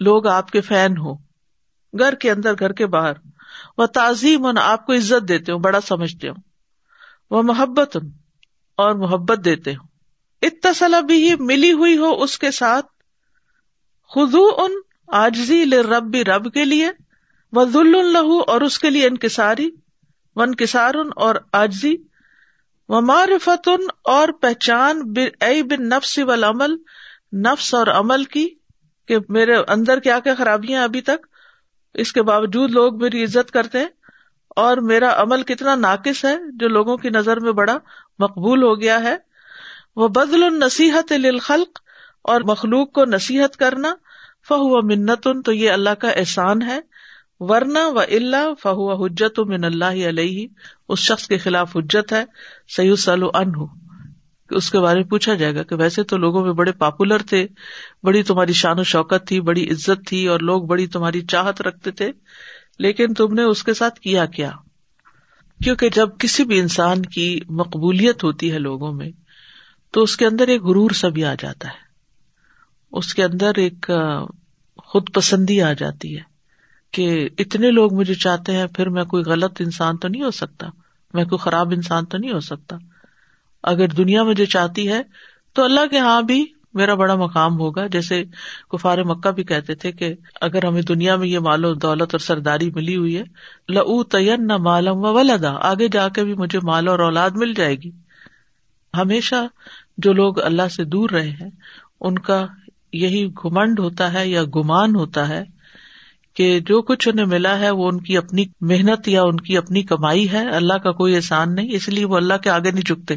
لوگ 0.00 0.26
آپ 0.26 0.50
کے 0.50 0.60
فین 0.60 0.96
ہو 0.96 1.14
گھر 1.98 2.14
کے 2.14 2.30
اندر، 2.30 2.52
گھر 2.58 2.72
کے 2.72 2.86
باہر، 2.86 3.12
وہ 3.78 3.86
تعظیم 3.86 4.46
آپ 4.60 4.86
کو 4.86 4.92
عزت 4.92 5.28
دیتے 5.28 5.52
ہوں، 5.52 5.60
بڑا 5.60 5.80
سمجھتے 5.80 6.28
ہوں، 6.28 6.36
وہ 7.30 7.42
محبت 7.42 7.96
اور 8.76 8.94
محبت 8.94 9.44
دیتے 9.44 9.70
ہوں۔ 9.70 9.88
اتصلا 10.42 11.00
بھی 11.00 11.34
ملی 11.40 11.72
ہوئی 11.72 11.96
ہو 11.96 12.22
اس 12.22 12.38
کے 12.38 12.50
ساتھ 12.50 12.86
خزو 14.14 14.44
ان 14.56 14.70
آجزی 15.12 15.64
رب 15.82 16.10
بھی 16.10 16.24
رب 16.24 16.52
کے 16.54 16.64
لیے 16.64 16.90
وہ 17.52 17.64
ذل 17.64 17.96
لہو 18.12 18.38
اور 18.42 18.60
اس 18.60 18.78
کے 18.78 18.90
لیے 18.90 19.06
انکساری 19.06 19.68
ون 20.36 20.54
کسار 20.54 20.94
اور 21.16 21.34
آجزی 21.52 21.94
و 22.88 23.00
معرفت 23.00 23.68
اور 24.04 24.28
پہچان 24.40 25.02
بن 25.12 25.88
نفس 25.88 26.18
عمل 26.18 26.76
نفس 27.44 27.72
اور 27.74 27.86
عمل 27.86 28.24
کی، 28.24 28.46
کہ 29.08 29.16
میرے 29.28 29.56
اندر 29.68 30.00
کیا 30.00 30.18
کیا 30.20 30.34
خرابیاں 30.34 30.82
ابھی 30.84 31.00
تک، 31.00 31.26
اس 31.94 32.12
کے 32.12 32.22
باوجود 32.22 32.70
لوگ 32.70 32.98
میری 32.98 33.22
عزت 33.24 33.50
کرتے 33.50 33.78
ہیں، 33.78 33.88
اور 34.56 34.76
میرا 34.84 35.12
عمل 35.22 35.42
کتنا 35.42 35.74
ناقص 35.74 36.24
ہے، 36.24 36.36
جو 36.52 36.68
لوگوں 36.68 36.96
کی 36.96 37.10
نظر 37.10 37.40
میں 37.40 37.52
بڑا 37.52 37.78
مقبول 38.18 38.62
ہو 38.62 38.80
گیا 38.80 39.00
ہے۔ 39.02 39.16
وہ 39.96 40.08
بدل 40.08 40.42
النصیحت 40.42 41.12
للخلق 41.12 41.80
اور 42.24 42.40
مخلوق 42.40 42.92
کو 42.92 43.04
نصیحت 43.04 43.56
کرنا 43.56 43.94
فہو 44.50 44.82
منت 44.82 45.28
تو 45.44 45.52
یہ 45.52 45.70
اللہ 45.70 45.90
کا 45.90 46.08
احسان 46.08 46.62
ہے۔ 46.62 46.80
ورنہ 47.40 47.78
و 47.78 47.98
اللہ 47.98 48.54
فہو 48.62 49.04
حجت 49.04 49.40
من 49.40 49.64
اللہ 49.64 50.08
علیہ، 50.08 50.46
اس 50.88 50.98
شخص 50.98 51.26
کے 51.26 51.38
خلاف 51.38 51.76
حجت 51.76 52.12
ہے۔ 52.12 52.24
سید 52.76 52.96
سلو 52.96 53.30
ان 53.34 53.52
اس 54.50 54.70
کے 54.70 54.80
بارے 54.80 55.00
میں 55.00 55.08
پوچھا 55.08 55.34
جائے 55.34 55.54
گا 55.54 55.62
کہ 55.62 55.76
ویسے 55.76 56.02
تو 56.02 56.16
لوگوں 56.16 56.44
میں 56.44 56.52
بڑے 56.52 56.72
پاپولر 56.72 57.18
تھے، 57.18 57.46
بڑی 58.02 58.22
تمہاری 58.22 58.52
شان 58.52 58.78
و 58.78 58.82
شوکت 58.82 59.26
تھی، 59.26 59.40
بڑی 59.40 59.70
عزت 59.70 60.06
تھی، 60.06 60.26
اور 60.26 60.40
لوگ 60.40 60.62
بڑی 60.62 60.86
تمہاری 60.86 61.20
چاہت 61.20 61.62
رکھتے 61.62 61.90
تھے۔ 61.90 62.12
لیکن 62.78 63.14
تم 63.14 63.34
نے 63.34 63.42
اس 63.42 63.64
کے 63.64 63.74
ساتھ 63.74 64.00
کیا 64.00 64.26
کیا۔ 64.26 64.50
کیونکہ 65.64 65.88
جب 65.88 66.08
کسی 66.18 66.44
بھی 66.44 66.60
انسان 66.60 67.02
کی 67.02 67.40
مقبولیت 67.48 68.24
ہوتی 68.24 68.52
ہے 68.52 68.58
لوگوں 68.58 68.92
میں، 68.92 69.10
تو 69.90 70.02
اس 70.02 70.16
کے 70.16 70.26
اندر 70.26 70.48
ایک 70.48 70.62
غرور 70.62 70.90
سا 70.90 71.08
بھی 71.08 71.24
آ 71.24 71.34
جاتا 71.34 71.68
ہے۔ 71.68 71.89
اس 72.92 73.14
کے 73.14 73.24
اندر 73.24 73.50
ایک 73.56 73.90
خود 74.76 75.12
پسندی 75.14 75.62
آ 75.62 75.72
جاتی 75.72 76.16
ہے 76.16 76.22
کہ 76.92 77.28
اتنے 77.38 77.70
لوگ 77.70 77.94
مجھے 77.94 78.14
چاہتے 78.14 78.56
ہیں، 78.56 78.66
پھر 78.66 78.88
میں 78.88 79.04
کوئی 79.04 79.22
غلط 79.24 79.60
انسان 79.60 79.96
تو 79.96 80.08
نہیں 80.08 80.22
ہو 80.22 80.30
سکتا؟ 80.30 80.66
میں 81.14 81.24
کوئی 81.24 81.38
خراب 81.38 81.70
انسان 81.70 82.04
تو 82.04 82.18
نہیں 82.18 82.32
ہو 82.32 82.40
سکتا؟ 82.40 82.76
اگر 83.62 83.88
دنیا 83.88 84.22
مجھے 84.22 84.46
چاہتی 84.46 84.88
ہے 84.88 85.02
تو 85.52 85.64
اللہ 85.64 85.86
کے 85.86 85.98
ہاں 85.98 86.22
بھی 86.22 86.46
میرا 86.74 86.94
بڑا 86.94 87.14
مقام 87.14 87.58
ہوگا۔ 87.58 87.86
جیسے 87.86 88.24
کفار 88.70 88.98
مکہ 88.98 89.30
بھی 89.30 89.44
کہتے 89.44 89.74
تھے 89.74 89.92
کہ 89.92 90.14
اگر 90.40 90.64
ہمیں 90.64 90.82
دنیا 90.82 91.16
میں 91.16 91.28
یہ 91.28 91.38
مال 91.38 91.64
و 91.64 91.74
دولت 91.74 92.14
اور 92.14 92.18
سرداری 92.18 92.70
ملی 92.70 92.96
ہوئی 92.96 93.16
ہے 93.16 93.22
لو 93.68 94.02
تین 94.04 94.46
نہ 94.46 94.56
مالم 94.56 94.96
و 94.96 95.12
ولدا 95.14 95.52
آگے 95.60 95.88
جا 95.88 96.08
کے 96.08 96.24
بھی 96.24 96.34
مجھے 96.34 96.58
مال 96.62 96.88
اور 96.88 96.98
اولاد 96.98 97.30
مل 97.30 97.54
جائے 97.54 97.74
گی۔ 97.74 97.90
ہمیشہ 98.94 99.46
جو 99.98 100.12
لوگ 100.12 100.40
اللہ 100.40 100.68
سے 100.68 100.84
دور 100.84 101.10
رہے 101.10 101.30
ہیں، 101.30 101.50
ان 102.00 102.18
کا 102.18 102.46
یہی 102.92 103.28
گمنڈ 103.44 103.80
ہوتا 103.80 104.12
ہے 104.12 104.28
یا 104.28 104.42
گمان 104.44 104.94
ہوتا 104.94 105.28
ہے 105.28 105.44
کہ 106.34 106.60
جو 106.60 106.82
کچھ 106.82 107.08
انہیں 107.08 107.26
ملا 107.26 107.58
ہے 107.58 107.70
وہ 107.70 107.88
ان 107.88 108.00
کی 108.00 108.16
اپنی 108.16 108.44
محنت 108.60 109.08
یا 109.08 109.22
ان 109.22 109.40
کی 109.40 109.56
اپنی 109.56 109.82
کمائی 109.82 110.32
ہے۔ 110.32 110.48
اللہ 110.48 110.74
کا 110.74 110.92
کوئی 110.92 111.16
احسان 111.16 111.54
نہیں، 111.54 111.68
اس 111.72 111.88
لیے 111.88 112.04
وہ 112.04 112.16
اللہ 112.16 112.34
کے 112.34 112.50
آگے 112.50 112.70
نہیں 112.70 112.84
چکتے 112.84 113.16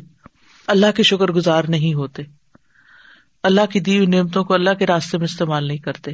اللہ 0.67 0.85
کے 0.95 1.03
شکر 1.03 1.31
گزار 1.31 1.63
نہیں 1.63 1.93
ہوتے۔ 1.93 2.23
اللہ 3.43 3.65
کی 3.71 3.79
دی 3.79 4.05
نعمتوں 4.05 4.43
کو 4.43 4.53
اللہ 4.53 4.69
کے 4.79 4.87
راستے 4.87 5.17
میں 5.17 5.25
استعمال 5.25 5.67
نہیں 5.67 5.77
کرتے۔ 5.77 6.11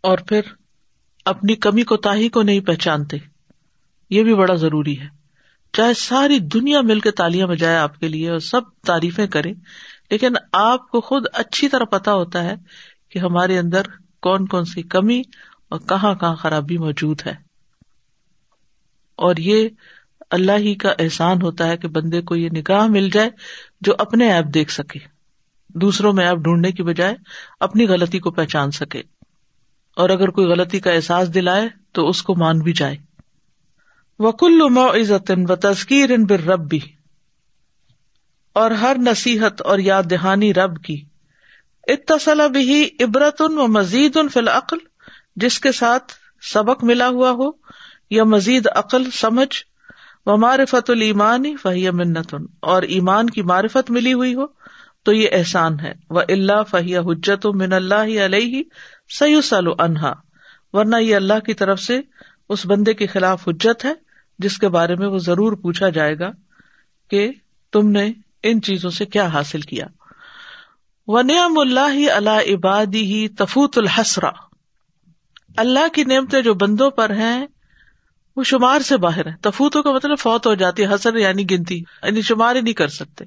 اور 0.00 0.18
پھر 0.18 0.40
اپنی 1.24 1.54
کمی 1.54 1.82
کو 1.82 1.96
تاہی 1.96 2.28
کو 2.28 2.42
نہیں 2.42 2.60
پہچانتے۔ 2.60 3.16
یہ 4.10 4.22
بھی 4.22 4.34
بڑا 4.34 4.54
ضروری 4.54 5.00
ہے۔ 5.00 5.06
چاہے 5.72 5.94
ساری 5.94 6.38
دنیا 6.38 6.80
مل 6.80 7.00
کے 7.00 7.10
تالیاں 7.10 7.46
بجائے 7.46 7.76
آپ 7.76 8.00
کے 8.00 8.08
لیے 8.08 8.30
اور 8.30 8.38
سب 8.38 8.60
تعریفیں 8.86 9.26
کرے 9.26 9.52
لیکن 10.10 10.32
آپ 10.52 10.90
کو 10.90 11.00
خود 11.00 11.22
اچھی 11.32 11.68
طرح 11.68 11.84
پتا 11.84 12.14
ہوتا 12.14 12.44
ہے 12.44 12.54
کہ 13.08 13.18
ہمارے 13.18 13.58
اندر 13.58 13.82
کون 14.22 14.46
کون 14.46 14.64
سی 14.64 14.82
کمی 14.82 15.22
اور 15.68 15.80
کہاں 15.80 16.14
کہاں 16.14 16.36
خرابی 16.36 16.78
موجود 16.78 17.20
ہے۔ 17.26 17.34
اور 19.16 19.36
یہ 19.38 19.68
اللہ 20.30 20.52
ہی 20.52 20.74
کا 20.74 20.92
احسان 20.98 21.42
ہوتا 21.42 21.66
ہے 21.66 21.76
کہ 21.76 21.88
بندے 21.88 22.20
کو 22.20 22.36
یہ 22.36 22.48
نگاہ 22.56 22.86
مل 22.86 23.10
جائے 23.10 23.30
جو 23.80 23.92
اپنے 23.98 24.32
ایپ 24.32 24.44
دیکھ 24.54 24.72
سکے، 24.72 24.98
دوسروں 25.68 26.12
میں 26.12 26.26
ایپ 26.26 26.36
ڈھونڈنے 26.36 26.72
کی 26.72 26.82
بجائے 26.82 27.14
اپنی 27.60 27.88
غلطی 27.88 28.18
کو 28.18 28.30
پہچان 28.30 28.70
سکے۔ 28.70 29.02
اور 29.96 30.10
اگر 30.10 30.28
کوئی 30.28 30.46
غلطی 30.46 30.80
کا 30.80 30.90
احساس 30.90 31.34
دلائے 31.34 31.68
تو 31.92 32.08
اس 32.08 32.22
کو 32.22 32.34
مان 32.34 32.58
بھی 32.58 32.72
جائے۔ 32.72 32.96
وکل 34.18 34.60
عزت 34.78 35.32
و 35.48 35.56
تذکیر 35.56 36.10
ان 36.10 36.24
بر 36.24 36.40
رب 36.40 36.68
بھی 36.68 36.80
اور 38.56 38.70
ہر 38.70 38.96
نصیحت 38.98 39.62
اور 39.62 39.78
یاد 39.78 40.02
دہانی 40.10 40.54
رب 40.54 40.82
کی۔ 40.84 41.04
اتصل 41.86 42.40
بھی 42.52 42.88
عبرت 43.00 43.40
ان 43.40 43.58
و 43.58 43.66
مزید 43.66 44.16
ان 44.16 44.28
فی 44.28 44.40
العقل، 44.40 44.76
جس 45.36 45.58
کے 45.60 45.72
ساتھ 45.72 46.12
سبق 46.52 46.84
ملا 46.84 47.08
ہوا 47.08 47.30
ہو، 47.30 47.50
یا 48.10 48.24
مزید 48.24 48.68
عقل، 48.74 49.10
سمجھ، 49.10 49.56
و 50.26 50.36
معرفت 50.36 50.90
المانی 50.90 51.56
فہی 51.56 51.90
منت 51.90 52.34
اور 52.60 52.82
ایمان 52.82 53.30
کی 53.30 53.42
معرفت 53.42 53.90
ملی 53.90 54.12
ہوئی 54.12 54.34
ہو، 54.34 54.46
تو 55.02 55.12
یہ 55.12 55.28
احسان 55.32 55.80
ہے۔ 55.80 55.92
وہ 56.10 56.20
اللہ 56.28 56.62
فہیہ 56.70 56.98
حجت 56.98 57.46
و 57.46 57.52
من 57.52 57.72
اللہ 57.72 58.18
علیہ 58.24 58.62
سی 59.18 59.40
سلو 59.40 59.74
انہا 59.78 60.12
ورنہ 60.72 60.96
یہ 60.96 61.16
اللہ 61.16 61.38
کی 61.46 61.54
طرف 61.54 61.80
سے 61.80 62.00
اس 62.48 62.66
بندے 62.66 62.94
کے 62.94 63.06
خلاف 63.06 63.48
حجت 63.48 63.84
ہے، 63.84 63.92
جس 64.38 64.58
کے 64.58 64.68
بارے 64.68 64.94
میں 64.94 65.06
وہ 65.06 65.18
ضرور 65.18 65.52
پوچھا 65.52 65.88
جائے 65.88 66.18
گا 66.18 66.30
کہ 67.10 67.30
تم 67.72 67.88
نے 67.88 68.12
ان 68.50 68.62
چیزوں 68.62 68.90
سے 68.90 69.06
کیا 69.06 69.26
حاصل 69.26 69.60
کیا؟ 69.60 69.86
و 71.06 71.16
اللہ 71.16 72.10
اللہ 72.10 72.54
عبادی 72.54 73.02
ہی 73.02 73.28
تفوت 73.28 73.78
الحسرا 73.78 74.30
اللہ 75.56 75.88
کی 75.88 76.04
نعمتیں 76.04 76.42
جو 76.42 76.54
بندوں 76.54 76.90
پر 76.90 77.10
ہیں، 77.10 77.46
وہ 78.36 78.42
شمار 78.42 78.80
سے 78.80 78.96
باہر 78.96 79.26
ہے 79.26 79.32
تفوتوں 79.40 79.82
کا 79.82 79.92
مطلب 79.92 80.18
فوت 80.18 80.46
ہو 80.46 80.54
جاتی 80.54 80.84
ہے، 80.84 80.94
حسر 80.94 81.16
یعنی 81.16 81.50
گنتی 81.50 81.78
یعنی 81.78 82.22
شمار 82.22 82.56
ہی 82.56 82.60
نہیں 82.60 82.74
کر 82.74 82.88
سکتے۔ 82.88 83.24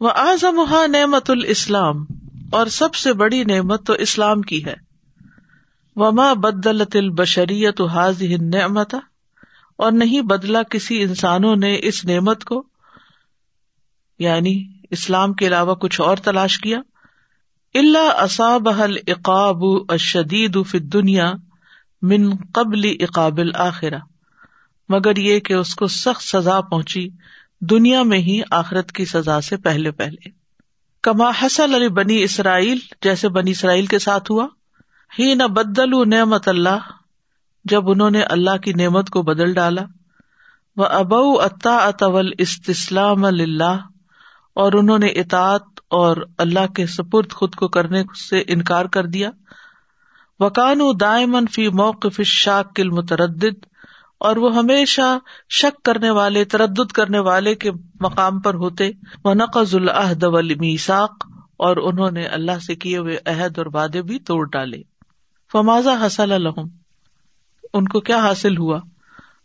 وہ 0.00 0.10
اعظم 0.10 0.60
نعمت 0.90 1.30
الاسلام 1.30 2.06
اور 2.52 2.66
سب 2.66 2.94
سے 2.94 3.12
بڑی 3.12 3.44
نعمت 3.44 3.86
تو 3.86 3.92
اسلام 3.92 4.42
کی 4.42 4.64
ہے۔ 4.64 4.74
وما 5.96 6.32
بدلت 6.32 6.96
البشریت 6.96 7.80
حاض 7.80 8.22
نعمت 8.22 8.94
اور 9.76 9.92
نہیں 9.92 10.20
بدلا 10.20 10.62
کسی 10.62 11.02
انسانوں 11.02 11.56
نے 11.56 11.78
اس 11.82 12.04
نعمت 12.04 12.44
کو۔ 12.44 12.73
یعنی 14.18 14.64
اسلام 14.90 15.32
کے 15.32 15.46
علاوہ 15.46 15.74
کچھ 15.74 16.00
اور 16.00 16.16
تلاش 16.16 16.58
کیا۔ 16.58 16.78
اللہ 17.74 18.10
اصاب 18.16 18.68
اقاب 19.06 19.62
اشدید 19.88 20.58
فی 20.66 20.78
دنیا 20.78 21.32
من 22.02 22.30
قبل 22.54 22.96
اقابل 23.00 23.54
آخرا 23.54 23.98
مگر 24.88 25.16
یہ 25.16 25.40
کہ 25.40 25.54
اس 25.54 25.74
کو 25.74 25.86
سخت 25.86 26.22
سزا 26.22 26.60
پہنچی 26.60 27.08
دنیا 27.60 28.02
میں 28.02 28.18
ہی 28.18 28.40
آخرت 28.50 28.92
کی 28.92 29.04
سزا 29.04 29.40
سے 29.40 29.56
پہلے 29.56 29.90
پہلے۔ 29.90 30.30
کما 31.02 31.30
حسل 31.42 31.74
علی 31.74 31.88
بنی 31.88 32.22
اسرائیل 32.22 32.78
جیسے 33.02 33.28
بنی 33.28 33.50
اسرائیل 33.50 33.86
کے 33.86 33.98
ساتھ 33.98 34.30
ہوا۔ 34.30 34.46
ہی 35.18 35.34
نہ 35.34 35.42
بدل 35.42 36.08
نعمت 36.10 36.48
اللہ، 36.48 36.78
جب 37.64 37.90
انہوں 37.90 38.10
نے 38.10 38.22
اللہ 38.22 38.56
کی 38.56 38.72
نعمت 38.72 39.10
کو 39.10 39.22
بدل 39.22 39.52
ڈالا۔ 39.52 39.82
وہ 40.76 40.84
ابو 40.84 41.40
اطا 41.40 41.76
اطول 41.76 42.32
استسلام 42.38 43.24
اللہ 43.24 43.86
اور 44.54 44.72
انہوں 44.72 44.98
نے 44.98 45.06
اطاط 45.06 45.62
اور 45.90 46.16
اللہ 46.38 46.72
کے 46.72 46.86
سپرد 46.86 47.32
خود 47.32 47.54
کو 47.54 47.68
کرنے 47.68 48.02
سے 48.28 48.42
انکار 48.46 48.84
کر 48.84 49.06
دیا۔ 49.06 49.30
وکان 50.38 50.80
و 50.80 50.92
دائمن 50.92 51.46
فی 51.46 51.68
موقف 51.68 52.20
شاک 52.22 52.76
کل 52.76 52.90
متردد 52.90 53.66
اور 54.18 54.36
وہ 54.36 54.56
ہمیشہ 54.56 55.18
شک 55.50 55.82
کرنے 55.82 56.10
والے، 56.10 56.44
تردد 56.44 56.92
کرنے 56.92 57.18
والے 57.18 57.54
کے 57.54 57.70
مقام 58.00 58.40
پر 58.40 58.54
ہوتے۔ 58.54 58.90
وہ 59.24 59.34
نقض 59.34 59.74
العہد 59.74 60.24
میساک 60.60 61.24
اور 61.56 61.76
انہوں 61.76 62.10
نے 62.10 62.24
اللہ 62.24 62.58
سے 62.66 62.74
کیے 62.74 62.98
ہوئے 62.98 63.18
عہد 63.26 63.58
اور 63.58 63.66
وعدے 63.66 64.02
بھی 64.02 64.18
توڑ 64.18 64.48
ڈالے۔ 64.48 64.82
فمازا 65.52 66.06
حسل 66.06 66.32
الحم 66.32 66.68
ان 67.72 67.88
کو 67.88 68.00
کیا 68.00 68.18
حاصل 68.18 68.56
ہوا؟ 68.56 68.80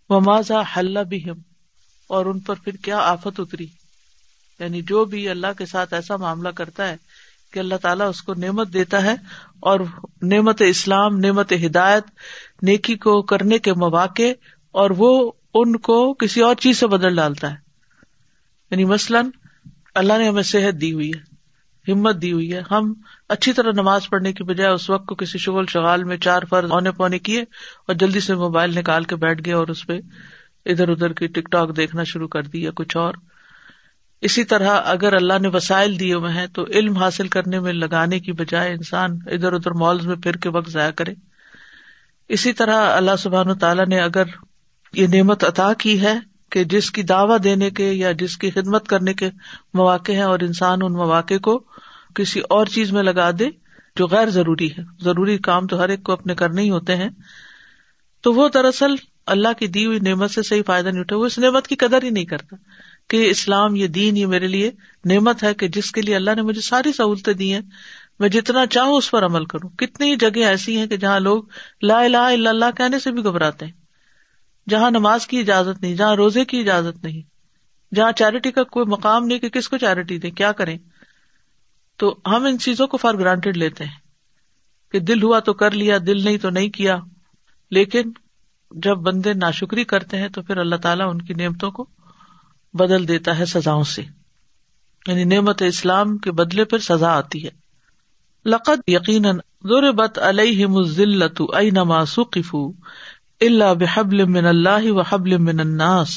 وہ 0.10 0.42
حل 0.78 0.98
بھی 1.10 1.26
اور 2.10 2.26
ان 2.26 2.40
پر 2.40 2.56
پھر 2.64 2.72
کیا 2.76 2.98
آفت 2.98 3.40
اتری؟ 3.40 3.79
یعنی 4.60 4.82
جو 4.82 5.06
بھی 5.06 5.30
اللہ 5.30 5.48
کے 5.58 5.66
ساتھ 5.66 5.94
ایسا 5.94 6.16
معاملہ 6.16 6.50
کرتا 6.50 6.88
ہے 6.88 6.96
کہ 7.54 7.60
اللہ 7.60 7.76
تعالیٰ 7.76 8.10
اس 8.10 8.22
کو 8.22 8.34
نعمت 8.34 8.74
دیتا 8.74 9.04
ہے 9.04 9.16
اور 9.60 9.80
نعمت 10.22 10.62
اسلام، 10.62 11.20
نعمت 11.20 11.54
ہدایت، 11.66 12.04
نیکی 12.62 12.96
کو 12.96 13.22
کرنے 13.22 13.60
کے 13.60 13.74
مواقع 13.74 14.32
اور 14.72 14.90
وہ 14.98 15.32
ان 15.54 15.76
کو 15.76 16.14
کسی 16.14 16.42
اور 16.42 16.56
چیز 16.56 16.78
سے 16.78 16.88
بدل 16.88 17.16
ڈالتا 17.16 17.52
ہے۔ 17.52 17.56
یعنی 18.72 18.86
مثلاً 18.86 19.30
اللہ 19.96 20.18
نے 20.18 20.28
ہمیں 20.28 20.44
صحت 20.44 20.82
دی 20.82 20.94
ہوئی 20.94 21.12
ہے، 21.16 21.92
ہمت 21.92 22.22
دی 22.22 22.32
ہوئی 22.32 22.54
ہے۔ 22.54 22.62
ہم 22.72 22.94
اچھی 23.30 23.54
طرح 23.54 23.72
نماز 23.72 24.10
پڑھنے 24.10 24.34
کی 24.34 24.44
بجائے 24.44 24.70
اس 24.70 24.90
وقت 24.90 25.06
کو 25.06 25.16
کسی 25.16 25.38
شغل، 25.38 25.66
شغال 25.66 26.04
میں 26.04 26.18
چار 26.18 26.42
فرض 26.50 26.72
اونے 26.72 26.92
پونے 26.92 27.20
کیے 27.20 27.42
اور 27.88 27.94
جلدی 27.94 28.20
سے 28.20 28.36
موبائل 28.36 28.78
نکال 28.78 29.04
کے 29.04 29.16
بیٹھ 29.16 29.42
گئے 29.46 29.54
اور 29.54 29.68
اس 29.68 29.88
پہ 29.88 30.00
ادھر 30.66 30.90
ادھر 30.90 31.14
کی 31.14 31.28
ٹک 31.28 31.52
ٹاک 31.52 31.78
دیکھنا 31.78 32.04
شروع 32.04 32.28
کر 32.28 32.44
دی 32.44 32.64
یا 32.64 32.72
کچھ 32.76 32.98
اور۔ 32.98 33.14
اسی 34.22 34.44
طرح 34.44 34.82
اگر 34.86 35.14
اللہ 35.14 35.34
نے 35.42 35.48
وسائل 35.48 36.00
دیے 36.00 36.14
ہوئے 36.14 36.32
ہیں 36.32 36.48
تو 36.48 36.66
علم 36.74 36.98
حاصل 36.98 37.28
کرنے 37.28 37.60
میں 37.60 37.74
لگانے 37.74 38.20
کی 38.20 38.32
بجائے 38.32 38.74
انسان 38.74 39.20
ادھر 39.26 39.54
ادھر 39.54 39.72
مالز 39.72 40.08
میں 40.08 40.16
پھر 40.16 40.38
کے 40.38 40.50
وقت 40.50 40.70
ضائع 40.70 40.92
کرے۔ 40.92 41.14
اسی 42.28 42.54
طرح 42.54 42.76
اللہ 42.76 43.16
سبحان 43.20 43.58
تعالیٰ 43.58 43.86
نے 43.86 44.00
اگر 44.00 44.24
یہ 44.94 45.08
نعمت 45.08 45.44
عطا 45.44 45.74
کی 45.74 46.02
ہے 46.02 46.14
کہ 46.52 46.64
جس 46.64 46.92
کی 46.92 47.04
دعوی 47.04 47.40
دینے 47.40 47.70
کے 47.70 47.92
یا 47.92 48.12
جس 48.12 48.38
کی 48.38 48.50
خدمت 48.50 48.88
کرنے 48.88 49.14
کے 49.14 49.30
مواقع 49.74 50.12
ہیں 50.12 50.22
اور 50.22 50.40
انسان 50.40 50.80
ان 50.84 50.94
مواقع 50.94 51.38
کو 51.42 51.64
کسی 52.16 52.40
اور 52.50 52.66
چیز 52.66 52.92
میں 52.92 53.04
لگا 53.04 53.32
دے 53.40 53.50
جو 53.96 54.08
غیر 54.08 54.30
ضروری 54.30 54.72
ہے۔ 54.72 54.84
ضروری 55.02 55.38
کام 55.38 55.68
تو 55.68 55.80
ہر 55.80 55.90
ایک 55.90 56.04
کو 56.04 56.12
اپنے 56.12 56.36
کرنے 56.36 56.62
ہی 56.62 56.70
ہوتے 56.70 56.96
ہیں۔ 56.96 57.10
تو 58.22 58.34
وہ 58.34 58.50
دراصل 58.50 58.96
اللہ 59.26 59.48
کی 59.60 59.68
دی 59.68 59.86
ہوئی 59.86 60.00
نعمت 60.00 60.32
سے 60.32 60.44
صحیح 60.44 60.64
فائدہ 60.68 60.90
نہیں 60.90 61.00
اٹھا، 61.00 61.16
وہ 61.16 61.26
اس 61.26 61.40
نعمت 61.40 61.68
کی 61.68 61.76
قدر 61.76 62.04
ہی 62.04 62.10
نہیں 62.10 62.26
کرتا۔ 62.26 62.56
کہ 63.10 63.30
اسلام 63.30 63.76
یہ 63.76 63.88
دین 63.88 64.18
یہ 64.18 64.26
میرے 64.26 64.48
لیے 64.48 64.72
نعمت 65.06 65.44
ہے 65.44 65.54
کہ 65.54 65.68
جس 65.68 65.92
کے 65.92 66.02
لیے 66.02 66.16
اللہ 66.16 66.32
نے 66.36 66.42
مجھے 66.42 66.62
ساری 66.62 66.94
سہولتیں 66.94 67.34
دی 67.34 67.54
ہیں۔ 67.54 67.62
میں 68.20 68.30
جتنا 68.30 68.66
چاہوں 68.66 68.98
اس 68.98 69.12
پر 69.12 69.26
عمل 69.26 69.46
کروں۔ 69.46 69.70
کتنی 69.70 70.16
جگہ 70.16 70.46
ایسی 70.46 70.78
ہیں 70.78 70.88
کہ 70.88 70.98
جہاں 70.98 71.20
لوگ 71.20 71.44
لا 71.82 72.00
الہ 72.00 72.18
الا 72.18 72.50
اللہ 72.50 72.66
کہنے 72.78 73.00
سے 73.00 73.12
بھی 73.12 73.24
گھبراتے 73.24 73.66
ہیں۔ 73.66 73.72
جہاں 74.70 74.92
نماز 74.92 75.28
کی 75.28 75.40
اجازت 75.40 75.82
نہیں، 75.82 75.96
جہاں 75.96 76.16
روزے 76.16 76.46
کی 76.46 76.60
اجازت 76.60 77.04
نہیں، 77.04 77.22
جہاں 77.96 78.12
چیریٹی 78.12 78.52
کا 78.52 78.64
کوئی 78.64 78.86
مقام 78.86 79.26
نہیں 79.26 79.40
کہ 79.40 79.50
کس 79.50 79.70
کو 79.70 79.78
چیریٹی 79.78 80.18
دے 80.18 80.32
کیا 80.32 80.52
کریں؟ 80.52 80.78
تو 81.98 82.20
ہم 82.28 82.46
ان 82.46 82.60
چیزوں 82.60 82.88
کو 82.88 82.98
فار 82.98 83.14
گرانٹیڈ 83.14 83.58
لیتے 83.58 83.84
ہیں۔ 83.84 84.10
کہ 84.92 85.00
دل 85.00 85.24
ہوا 85.24 85.40
تو 85.40 85.54
کر 85.54 85.72
لیا، 85.72 85.98
دل 85.98 86.24
نہیں 86.24 86.38
تو 86.38 86.50
نہیں 86.50 86.70
کیا۔ 86.70 87.00
لیکن 87.72 88.12
جب 88.72 88.96
بندے 88.96 89.34
ناشکری 89.34 89.84
کرتے 89.84 90.18
ہیں 90.18 90.30
تو 90.30 90.42
پھر 90.42 90.58
اللہ 90.58 90.76
تعالیٰ 90.76 91.10
ان 91.10 91.22
کی 91.22 91.34
نعمتوں 91.34 91.72
کو 91.72 91.86
بدل 92.74 93.08
دیتا 93.08 93.40
ہے 93.40 93.46
سزاؤں 93.46 93.84
سے۔ 93.84 94.02
یعنی 95.08 95.24
نعمت 95.24 95.62
اسلام 95.62 96.18
کے 96.18 96.32
بدلے 96.32 96.66
پر 96.66 96.78
سزا 96.78 97.18
آتی 97.18 97.46
ہے۔ 97.46 97.50
لقت 98.46 98.90
یقیناً 98.90 99.38
ضربت 99.64 100.20
علیہ 100.20 100.66
مزلت 100.66 101.42
اینما 101.54 102.06
سقفو 102.06 102.72
اللہ 103.42 103.74
بحبل 103.74 104.24
من 104.24 104.46
اللہ 104.46 104.92
و 104.92 105.02
حبل 105.02 105.38
من 105.38 105.60
الناس۔ 105.60 106.10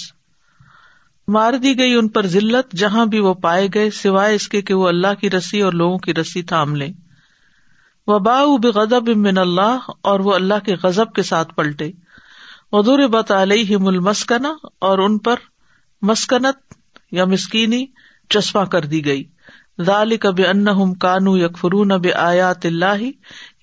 مار 1.28 1.52
دی 1.52 1.78
گئی 1.78 1.94
ان 1.94 2.08
پر 2.08 2.26
ذلت 2.26 2.76
جہاں 2.76 3.06
بھی 3.06 3.18
وہ 3.18 3.34
پائے 3.34 3.68
گئے، 3.74 3.90
سوائے 3.90 4.34
اس 4.34 4.48
کے 4.48 4.62
کہ 4.62 4.74
وہ 4.74 4.88
اللہ 4.88 5.14
کی 5.20 5.30
رسی 5.30 5.60
اور 5.60 5.72
لوگوں 5.72 5.98
کی 5.98 6.14
رسی 6.14 6.42
تھام 6.42 6.76
لیں۔ 6.76 6.92
وبا 8.06 8.44
بغضب 8.62 9.08
من 9.08 9.38
اللہ 9.38 9.78
اور 10.00 10.20
وہ 10.20 10.34
اللہ 10.34 10.54
کے 10.64 10.74
غضب 10.82 11.12
کے 11.12 11.22
ساتھ 11.22 11.54
پلٹے۔ 11.54 11.90
ودور 12.72 12.98
بت 12.98 13.30
علیہ 13.30 13.76
المسکنہ 13.76 14.66
اور 14.78 14.98
ان 14.98 15.18
پر 15.18 15.34
مسکنت 16.02 16.74
یا 17.10 17.24
مسکینی 17.24 17.86
چسپاں 18.28 18.66
کر 18.66 18.84
دی 18.84 19.04
گئی۔ 19.04 19.24
ذال 19.80 20.16
کب 20.16 20.34
ان 20.48 20.94
کانو 20.94 21.36
یکفرون 21.36 21.88
ب 21.88 22.06
آیات 22.16 22.66
اللہ۔ 22.66 23.02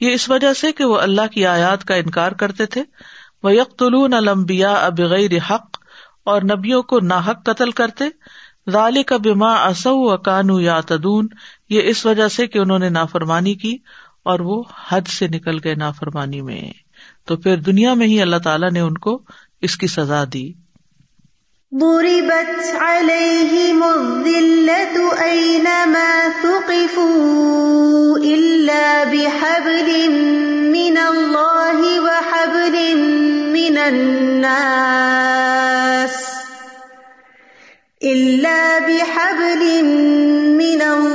یہ 0.02 0.14
اس 0.14 0.30
وجہ 0.30 0.54
سے 0.54 0.72
کہ 0.72 0.86
وہ 0.86 1.00
اللہ 1.00 1.22
کی 1.32 1.46
آیات 1.46 1.86
کا 1.86 1.96
انکار 1.96 2.32
کرتے 2.32 2.66
تھے۔ 2.66 2.84
وہ 3.44 3.56
یکتلون 3.56 4.14
المبیا 4.14 4.90
بغیر 4.98 5.32
حق 5.50 5.78
اور 6.26 6.42
نبیوں 6.42 6.84
کو 6.84 7.00
ناحق 7.00 7.46
قتل 7.46 7.72
کرتے۔ 7.72 8.06
ذال 8.72 9.04
کا 9.04 9.18
بما 9.18 9.54
اصو 9.54 9.96
و 9.96 10.18
کانو 10.18 10.60
یا 10.60 10.80
تدون 10.80 11.28
یہ 11.70 11.82
اس 11.84 12.06
وجہ 12.06 12.28
سے 12.28 12.48
کہ 12.48 12.60
انہوں 12.60 12.80
نے 12.80 12.90
نافرمانی 12.90 13.54
کی 13.54 13.78
اور 14.24 14.40
وہ 14.40 14.64
حد 14.90 15.08
سے 15.08 15.28
نکل 15.28 15.58
گئے 15.64 15.76
نافرمانی 15.76 16.42
میں۔ 16.42 16.74
تو 17.26 17.38
پھر 17.38 17.56
دنیا 17.58 17.94
میں 17.94 18.08
ہی 18.08 18.22
اللہ 18.22 18.38
تعالیٰ 18.38 18.72
نے 18.72 18.80
ان 18.80 18.94
کو 18.94 19.24
اس 19.62 19.78
کی 19.78 19.88
سزا 19.88 20.24
دی۔ 20.34 20.69
ضربت 21.78 22.74
عليهم 22.74 23.84
الذلة 23.84 25.24
أينما 25.24 26.30
ثقفوا 26.44 28.18
إلا 28.18 29.04
بحبل 29.04 30.10
من 30.72 30.98
الله 30.98 32.02
وحبل 32.02 32.98
من 33.54 33.78
الناس 33.78 34.50
إلا 38.04 38.80
بحبل 38.80 39.84
من 40.58 40.82
الله 40.82 41.09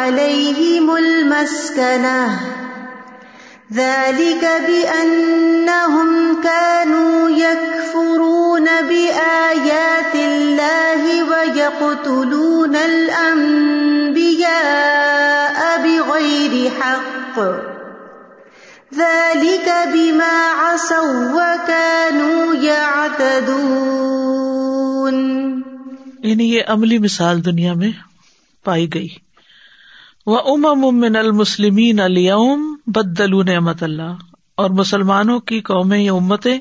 عليهم 0.00 0.96
المسكنة 0.96 2.40
ذلك 3.72 4.44
بأنهم 4.66 6.42
كانوا 6.42 7.30
يكفرون 7.30 8.64
بآيات 8.64 10.14
الله 10.14 11.02
ويقتلون 11.30 12.76
الأنبياء 12.76 13.90
بغير 15.84 16.70
حق 16.80 17.36
ذلك 18.94 19.68
بما 19.94 20.36
عصوا 20.60 21.22
وكانوا 21.38 22.54
يعتدون 22.54 23.90
یعنی 26.22 26.44
یہ 26.44 26.62
عملی 26.68 26.98
مثال 26.98 27.36
دنیا 27.44 27.74
میں 27.74 27.92
پائی 28.64 28.86
گئی۔ 28.94 29.08
وہ 30.26 30.38
امم 30.38 31.00
من 31.00 31.16
المسلمین 31.16 32.00
اليوم 32.00 32.76
بدلو 32.86 33.42
نعمت 33.42 33.82
اللہ 33.82 34.16
اور 34.54 34.70
مسلمانوں 34.70 35.40
کی 35.40 35.60
قومیں 35.60 35.98
یا 35.98 36.12
امتیں 36.12 36.58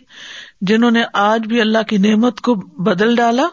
جنہوں 0.61 0.91
نے 0.91 1.03
آج 1.13 1.47
بھی 1.47 1.61
اللہ 1.61 1.83
کی 1.87 1.97
نعمت 1.97 2.41
کو 2.41 2.55
بدل 2.55 3.15
ڈالا 3.15 3.47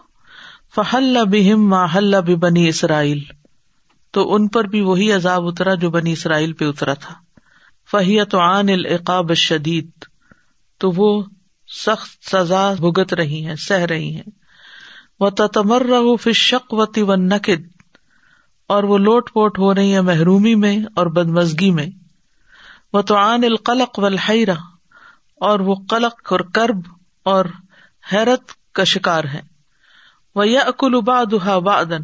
فہل 0.75 1.19
بہم 1.31 1.69
ما 1.69 1.85
حل 1.95 2.21
بنی 2.21 2.69
اسرائیل 2.69 3.19
تو 4.11 4.35
ان 4.35 4.49
پر 4.49 4.65
بھی 4.65 4.81
وہی 4.81 5.13
عذاب 5.13 5.47
اترا 5.47 5.75
جو 5.75 5.91
بنی 5.91 6.13
اسرائیل 6.13 6.53
پہ 6.53 6.65
اترا 6.65 6.95
تھا۔ 6.95 7.15
فہیت 7.91 8.35
عن 8.35 8.69
العقاب 8.69 9.35
شدید 9.35 9.91
تو 10.79 10.91
وہ 10.91 11.23
سخت 11.87 12.31
سزا 12.31 12.73
بھگت 12.73 13.15
رہی 13.15 13.47
ہیں، 13.47 13.55
سہ 13.57 13.73
رہی 13.73 14.15
ہیں۔ 14.15 14.31
وہ 15.21 15.31
تتمر 15.31 15.83
رہو 15.87 16.17
فشق 16.17 16.75
وتی 16.75 17.03
و 17.03 17.15
نقد 17.15 17.76
اور 18.69 18.83
وہ 18.83 18.99
لوٹ 18.99 19.33
پوٹ 19.33 19.59
ہو 19.59 19.75
رہی 19.75 19.95
ہے 19.95 20.01
محرومی 20.01 20.55
میں 20.55 20.79
اور 20.97 21.07
بدمزگی 21.07 21.71
میں۔ 21.71 21.87
وہ 22.93 23.03
تو 23.03 23.17
عن 23.17 23.45
القلق 23.45 23.99
والحیرہ 23.99 24.55
اور 25.41 25.61
وہ 25.61 25.75
قلق 25.89 26.33
اور 26.33 26.41
کرب 26.41 26.79
اور 27.23 27.45
حیرت 28.13 28.73
کا 28.73 28.85
شکار 28.85 29.25
ہے 29.25 29.41
وہ 30.35 30.49
یا 30.49 30.61
اکل 30.61 31.01
بادہ 31.01 31.61
بادن 31.61 32.03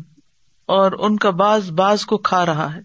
اور 0.66 0.92
ان 0.98 1.16
کا 1.16 1.30
باز 1.30 1.70
باز 1.70 2.06
کو 2.06 2.18
کھا 2.18 2.46
رہا 2.46 2.74
ہے۔ 2.74 2.80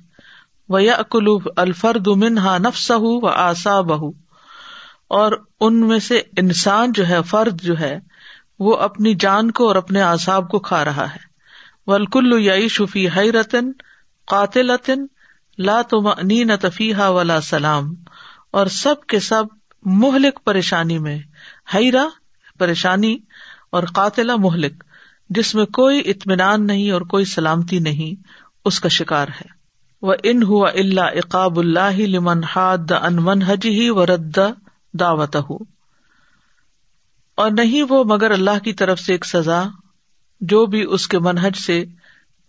وہ 0.69 0.83
یا 0.83 0.95
اکلو 0.95 1.37
الفرد 1.55 2.07
منہا 2.07 2.57
نفس 2.57 2.91
و 2.95 3.27
آسا 3.27 3.81
بہ 3.81 4.11
اور 5.07 5.31
ان 5.59 5.87
میں 5.87 5.99
سے 5.99 6.21
انسان 6.37 6.91
جو 6.91 7.07
ہے، 7.07 7.23
فرد 7.23 7.61
جو 7.61 7.79
ہے، 7.79 7.99
وہ 8.59 8.77
اپنی 8.77 9.13
جان 9.13 9.51
کو 9.51 9.67
اور 9.67 9.75
اپنے 9.75 10.01
اعصاب 10.01 10.49
کو 10.49 10.59
کھا 10.59 10.85
رہا 10.85 11.11
ہے۔ 11.11 11.26
ولکل 11.87 12.33
یئی 12.39 12.67
شفی 12.67 13.07
حیرتن 13.09 13.71
قاتل 14.27 14.71
لا 15.57 15.81
تم 15.81 16.09
نین 16.21 16.51
تفیحہ 16.61 17.09
ولا 17.09 17.41
سلام 17.41 17.93
اور 18.51 18.67
سب 18.67 19.05
کے 19.07 19.19
سب 19.19 19.45
مہلک 19.85 20.39
پریشانی 20.43 20.97
میں 20.99 21.19
حیرا 21.75 22.07
پریشانی 22.57 23.17
اور 23.69 23.83
قاتلہ 23.83 24.31
مہلک، 24.35 24.83
جس 25.29 25.55
میں 25.55 25.65
کوئی 25.65 26.01
اطمینان 26.05 26.67
نہیں 26.67 26.91
اور 26.91 27.01
کوئی 27.01 27.25
سلامتی 27.25 27.79
نہیں، 27.79 28.21
اس 28.65 28.79
کا 28.79 28.89
شکار 28.89 29.27
ہے۔ 29.27 29.55
وہ 30.01 30.13
ان 30.23 30.43
ہوا 30.43 30.69
اللہ 30.69 31.01
اقاب 31.01 31.59
اللہ 31.59 31.99
لمن 31.99 32.43
حاد 32.43 32.91
ان 32.91 33.15
من 33.15 33.43
حج 33.43 33.65
ہی 33.65 33.89
و 33.89 34.05
رد 34.05 34.37
دعوت 34.93 35.35
اور 37.35 37.51
نہیں 37.51 37.83
وہ 37.89 38.03
مگر 38.03 38.31
اللہ 38.31 38.63
کی 38.63 38.73
طرف 38.73 38.99
سے 38.99 39.11
ایک 39.11 39.25
سزا 39.25 39.63
جو 40.41 40.65
بھی 40.65 40.85
اس 40.89 41.07
کے 41.07 41.19
منہج 41.19 41.57
سے 41.57 41.85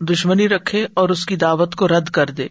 دشمنی 0.00 0.48
رکھے 0.48 0.86
اور 0.94 1.08
اس 1.08 1.26
کی 1.26 1.36
دعوت 1.36 1.74
کو 1.74 1.88
رد 1.88 2.08
کر 2.08 2.30
دے۔ 2.30 2.48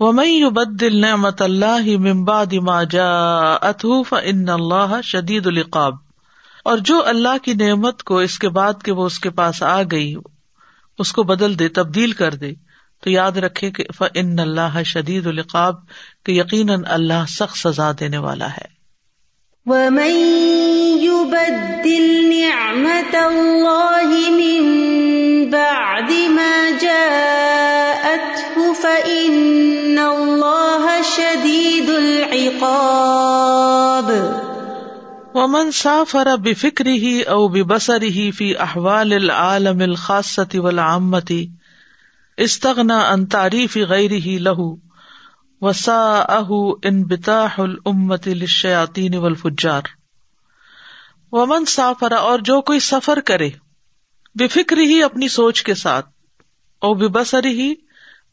وہ 0.00 0.28
یو 0.28 0.50
بد 0.50 0.80
دل 0.80 1.00
نعمت 1.00 1.42
اللہ 1.42 1.98
ممبا 1.98 2.44
دما 2.44 2.82
جا 2.82 3.52
اتوف 3.52 4.12
اللہ 4.12 5.00
شدید 5.04 5.46
القاب 5.46 5.94
اور 6.64 6.78
جو 6.78 7.06
اللہ 7.06 7.38
کی 7.42 7.54
نعمت 7.54 8.02
کو 8.02 8.18
اس 8.18 8.38
کے 8.38 8.48
بعد 8.48 8.72
کہ 8.84 8.92
وہ 8.92 9.06
اس 9.06 9.18
کے 9.18 9.30
پاس 9.30 9.62
آ 9.62 9.82
گئی، 9.90 10.14
اس 10.98 11.12
کو 11.12 11.22
بدل 11.22 11.58
دے، 11.58 11.68
تبدیل 11.68 12.12
کر 12.12 12.34
دے، 12.34 12.52
تو 13.00 13.10
یاد 13.10 13.32
رکھے 13.32 13.70
کہ 13.70 13.84
ان 14.14 14.38
اللہ 14.38 14.82
شدید 14.82 15.26
القاب 15.26 15.74
کہ 16.24 16.32
یقیناً 16.32 16.82
اللہ 16.84 17.26
سخت 17.28 17.58
سزا 17.58 17.92
دینے 18.00 18.18
والا 18.18 18.50
ہے۔ 18.50 18.71
ومن 19.66 20.16
يبدل 21.00 22.06
نعمت 22.30 23.14
اللہ 23.16 24.14
من 24.30 25.50
بعد 25.50 26.10
ما 26.38 26.56
جاءته 26.80 28.72
فإن 28.80 29.98
اللہ 30.06 30.88
شدید 31.12 31.94
العقاب 31.94 34.10
ومن 35.36 35.70
سافر 35.84 36.36
بفکره 36.48 37.14
او 37.36 37.40
ببصره 37.48 38.30
في 38.32 38.62
احوال 38.62 39.12
العالم 39.20 39.82
الخاصة 39.82 40.66
والعامة 40.66 41.46
استغنا 42.38 42.98
ان 43.12 43.26
تعریف 43.36 43.76
غیر 43.88 44.10
ہی 44.26 44.36
لہو 44.40 44.74
وسا 45.62 46.20
اہ 46.28 46.50
ان 46.82 47.02
بتاح 47.02 47.54
الامت 47.58 48.26
للشیاطین 48.28 49.14
والفجار۔ 49.14 49.82
ومن 51.32 51.64
سافر 51.64 52.12
اور 52.12 52.38
جو 52.38 52.60
کوئی 52.60 52.80
سفر 52.80 53.20
کرے 53.20 53.50
بے 54.36 54.48
فکر 54.48 54.76
ہی 54.76 55.02
اپنی 55.02 55.28
سوچ 55.28 55.62
کے 55.62 55.74
ساتھ 55.74 56.06
اور 56.82 56.96
بے 56.96 57.08
بسر 57.08 57.44
ہی 57.44 57.74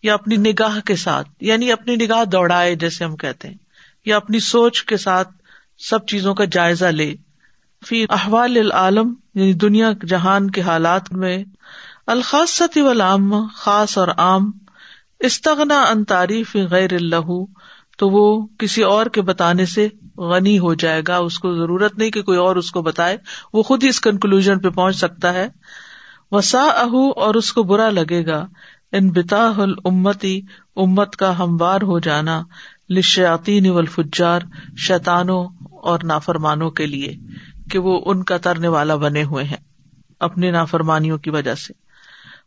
یا 0.03 0.13
اپنی 0.13 0.35
نگاہ 0.35 0.79
کے 0.79 0.95
ساتھ 0.95 1.29
یعنی 1.39 1.71
اپنی 1.71 1.95
نگاہ 1.95 2.23
دوڑائے 2.25 2.75
جیسے 2.75 3.03
ہم 3.05 3.15
کہتے 3.15 3.47
ہیں، 3.47 3.55
یا 4.05 4.15
اپنی 4.15 4.39
سوچ 4.39 4.83
کے 4.83 4.97
ساتھ 4.97 5.29
سب 5.79 6.05
چیزوں 6.05 6.33
کا 6.35 6.45
جائزہ 6.45 6.85
لے۔ 6.85 7.13
فی 7.87 8.05
احوال 8.09 8.57
العالم 8.57 9.13
یعنی 9.35 9.53
دنیا 9.53 9.91
جہان 10.07 10.49
کے 10.51 10.61
حالات 10.61 11.11
میں 11.11 11.43
الخاص 12.07 12.61
والعام، 12.75 13.47
خاص 13.47 13.97
اور 13.97 14.07
عام 14.07 14.51
استغنا 15.19 15.81
ان 15.81 16.03
تعریف 16.03 16.55
غیر 16.71 16.93
اللہ 16.93 17.43
تو 17.97 18.09
وہ 18.09 18.47
کسی 18.59 18.83
اور 18.83 19.05
کے 19.05 19.21
بتانے 19.21 19.65
سے 19.65 19.87
غنی 20.17 20.59
ہو 20.59 20.73
جائے 20.73 21.01
گا، 21.07 21.17
اس 21.17 21.39
کو 21.39 21.55
ضرورت 21.55 21.97
نہیں 21.97 22.11
کہ 22.11 22.21
کوئی 22.21 22.37
اور 22.37 22.55
اس 22.55 22.71
کو 22.71 22.81
بتائے، 22.81 23.17
وہ 23.53 23.63
خود 23.63 23.83
ہی 23.83 23.89
اس 23.89 24.01
کنکلوژ 24.01 24.49
پہ 24.63 24.69
پہنچ 24.69 24.95
سکتا 24.95 25.33
ہے۔ 25.33 25.47
وسا 26.31 26.61
اہ 26.61 26.95
اور 27.15 27.35
اس 27.35 27.53
کو 27.53 27.63
برا 27.63 27.89
لگے 27.89 28.25
گا۔ 28.25 28.47
ان 28.91 29.09
بتا 29.09 29.51
امتی 29.85 30.41
امت 30.75 31.15
کا 31.15 31.39
ہموار 31.39 31.81
ہو 31.81 31.99
جانا۔ 31.99 32.41
لشیاتی 32.89 33.69
والفجار 33.69 34.39
شیتانوں 34.77 35.45
اور 35.71 35.99
نافرمانوں 36.03 36.71
کے 36.71 36.85
لیے، 36.85 37.15
کہ 37.71 37.79
وہ 37.79 38.01
ان 38.05 38.23
کا 38.23 38.37
ترنے 38.37 38.67
والا 38.67 38.95
بنے 38.95 39.23
ہوئے 39.23 39.43
ہیں 39.43 39.57
اپنی 40.19 40.51
نافرمانیوں 40.51 41.17
کی 41.17 41.29
وجہ 41.29 41.55
سے۔ 41.55 41.88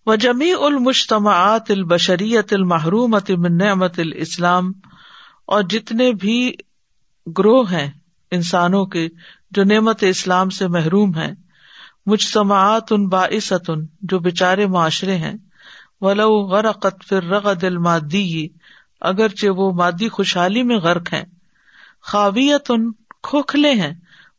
وہ 0.07 0.15
جمی 0.17 0.53
المجتماعت 0.53 1.71
البشریت 1.71 2.53
المحرومت 2.53 3.31
من 3.31 3.57
نعمت 3.57 3.99
الاسلام، 3.99 4.73
اور 5.47 5.63
جتنے 5.63 6.11
بھی 6.13 6.53
گروہ 7.39 7.71
ہیں 7.73 7.91
انسانوں 8.31 8.85
کے 8.87 9.07
جو 9.51 9.65
نعمت 9.65 10.05
اسلام 10.09 10.51
سے 10.51 10.69
محروم 10.69 11.15
ہیں 11.15 11.33
مجتماعت 12.07 12.93
ان 12.93 13.09
باعثت 13.09 13.71
جو 14.03 14.19
بےچارے 14.19 14.67
معاشرے 14.67 15.17
ہیں، 15.17 15.35
ولو 16.01 16.31
غرقت 16.47 17.05
فر 17.09 17.25
رغد 17.25 17.65
المادی، 17.65 18.47
اگرچہ 19.01 19.47
وہ 19.47 19.73
مادی 19.73 20.09
خوشحالی 20.09 20.63
میں 20.63 20.77
غرق 20.77 21.13
ہیں، 21.13 21.25
خاویت 22.03 22.71
ان 22.71 22.91
کھوکھلے 23.23 23.73
ہیں، 23.73 23.93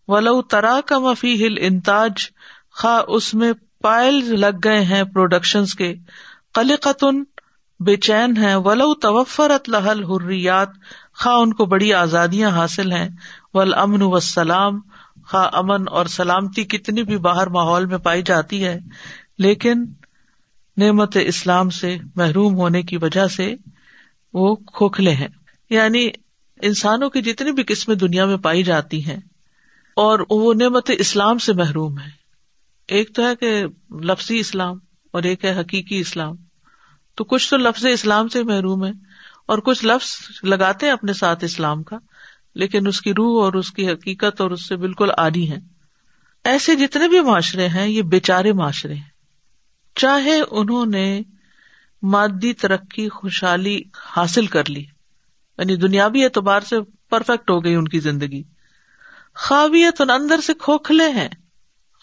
ولو 0.08 0.42
ترا 0.42 0.80
کا 0.86 1.00
مفی 1.00 1.36
ہل 1.36 1.56
انتاج 1.60 2.26
خا 2.72 3.00
اس 3.08 3.34
میں 3.34 3.52
پائل 3.84 4.40
لگ 4.40 4.58
گئے 4.64 4.82
ہیں 4.82 5.04
پروڈکشن 5.04 5.66
کے۔ 5.66 5.96
قلقتن 6.54 7.24
بے 7.80 7.96
چین 7.96 8.38
ہے 8.38 8.56
ولو 8.56 8.94
توفرت 8.94 9.70
لہل 9.70 10.04
حریات 10.04 10.70
خا 11.14 11.32
ان 11.32 11.54
کو 11.54 11.66
بڑی 11.66 11.94
آزادیاں 11.94 12.50
حاصل 12.50 12.92
ہیں۔ 12.92 13.10
ول 13.54 13.74
امن 13.74 14.02
و 14.02 14.20
سلام 14.20 14.80
خا 15.26 15.50
امن 15.54 15.86
اور 15.90 16.06
سلامتی 16.06 16.64
کتنی 16.64 17.04
بھی 17.04 17.18
باہر 17.18 17.48
ماحول 17.48 17.86
میں 17.86 17.98
پائی 17.98 18.22
جاتی 18.22 18.66
ہے۔ 18.66 18.80
لیکن 19.38 19.86
نعمت 20.78 21.18
اسلام 21.22 21.70
سے 21.70 21.98
محروم 22.16 22.56
ہونے 22.56 22.84
کی 22.84 22.98
وجہ 22.98 23.28
سے 23.28 23.56
وہ 24.34 24.56
کھوکھلے 24.56 25.12
ہیں۔ 25.12 25.28
یعنی 25.70 26.10
انسانوں 26.62 27.10
کی 27.10 27.22
جتنی 27.22 27.52
بھی 27.52 27.64
قسمیں 27.64 27.96
دنیا 27.96 28.26
میں 28.26 28.38
پائی 28.38 28.64
جاتی 28.64 29.06
ہیں 29.06 29.20
اور 29.96 30.20
وہ 30.30 30.54
نعمت 30.54 30.92
اسلام 31.00 31.38
سے 31.38 31.54
محروم 31.54 32.00
ہے 32.00 32.23
ایک 32.88 33.16
تو 33.16 33.28
ہے 33.28 33.36
کہ 33.36 33.64
لفظی 33.92 34.40
اسلام 34.40 34.78
اور 35.12 35.24
ایک 35.24 35.46
ہے 35.46 35.60
حقیقی 35.60 36.00
اسلام۔ 36.00 36.36
تو 37.16 37.24
کچھ 37.24 37.50
تو 37.50 37.58
لفظ 37.58 37.86
اسلام 37.86 38.28
سے 38.28 38.44
محروم 38.44 38.86
ہے 38.86 38.92
اور 39.46 39.58
کچھ 39.58 39.86
لفظ 39.86 40.16
لگاتے 40.44 40.86
ہیں 40.86 40.94
اپنے 40.94 41.14
ساتھ 41.14 41.44
اسلام 41.44 41.84
کا، 41.84 41.98
لیکن 42.56 42.88
اس 42.88 43.02
کی 43.02 43.12
روح 43.12 43.44
اور 43.44 43.54
اس 43.54 43.72
کی 43.72 43.90
حقیقت 43.90 44.42
اور 44.42 44.52
اس 44.52 44.68
سے 44.68 44.76
بالکل 44.76 45.10
آدھی 45.18 45.52
ہے 45.52 45.58
ایسے 46.44 46.76
جتنے 46.76 47.08
بھی 47.08 47.20
معاشرے 47.20 47.68
ہیں، 47.68 47.88
یہ 47.88 48.02
بےچارے 48.02 48.54
معاشرے 48.54 48.94
ہیں۔ 48.94 49.14
چاہے 49.96 50.42
انہوں 50.52 50.86
نے 50.86 51.22
مادی 52.02 52.54
ترقی، 52.54 53.10
خوشحالی 53.10 53.82
حاصل 54.18 54.46
کر 54.46 54.70
لی 54.70 54.86
یعنی 55.58 55.76
دنیاوی 55.76 56.24
اعتبار 56.24 56.62
سے 56.62 56.76
پرفیکٹ 57.10 57.50
ہو 57.50 57.64
گئی 57.64 57.76
ان 57.76 57.88
کی 57.88 58.00
زندگی۔ 58.00 58.44
خواویت 59.36 60.02
اندر 60.02 60.40
سے 60.42 60.54
کھوکھلے 60.54 61.10
ہیں۔ 61.10 61.30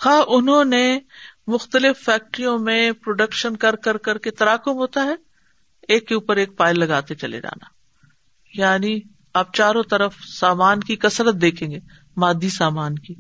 خواہ 0.01 0.23
انہوں 0.27 0.65
نے 0.65 0.99
مختلف 1.47 2.05
فیکٹریوں 2.05 2.59
میں 2.59 2.93
پروڈکشن 2.93 3.57
کر 3.57 3.77
کر 3.77 3.97
کر 3.97 4.19
کے 4.19 4.31
تراکم 4.31 4.73
ہوتا 4.73 5.05
ہے، 5.05 5.15
ایک 5.89 6.09
کے 6.09 6.15
اوپر 6.15 6.37
ایک 6.37 6.57
پائل 6.57 6.79
لگاتے 6.79 7.15
چلے 7.15 7.41
جانا۔ 7.41 7.65
یعنی 8.55 9.01
آپ 9.35 9.55
چاروں 9.55 9.83
طرف 9.83 10.15
سامان 10.41 10.81
کی 10.81 10.97
کثرت 10.97 11.35
دیکھیں 11.35 11.71
گے، 11.71 11.79
مادی 12.17 12.49
سامان 12.49 12.99
کی۔ 12.99 13.15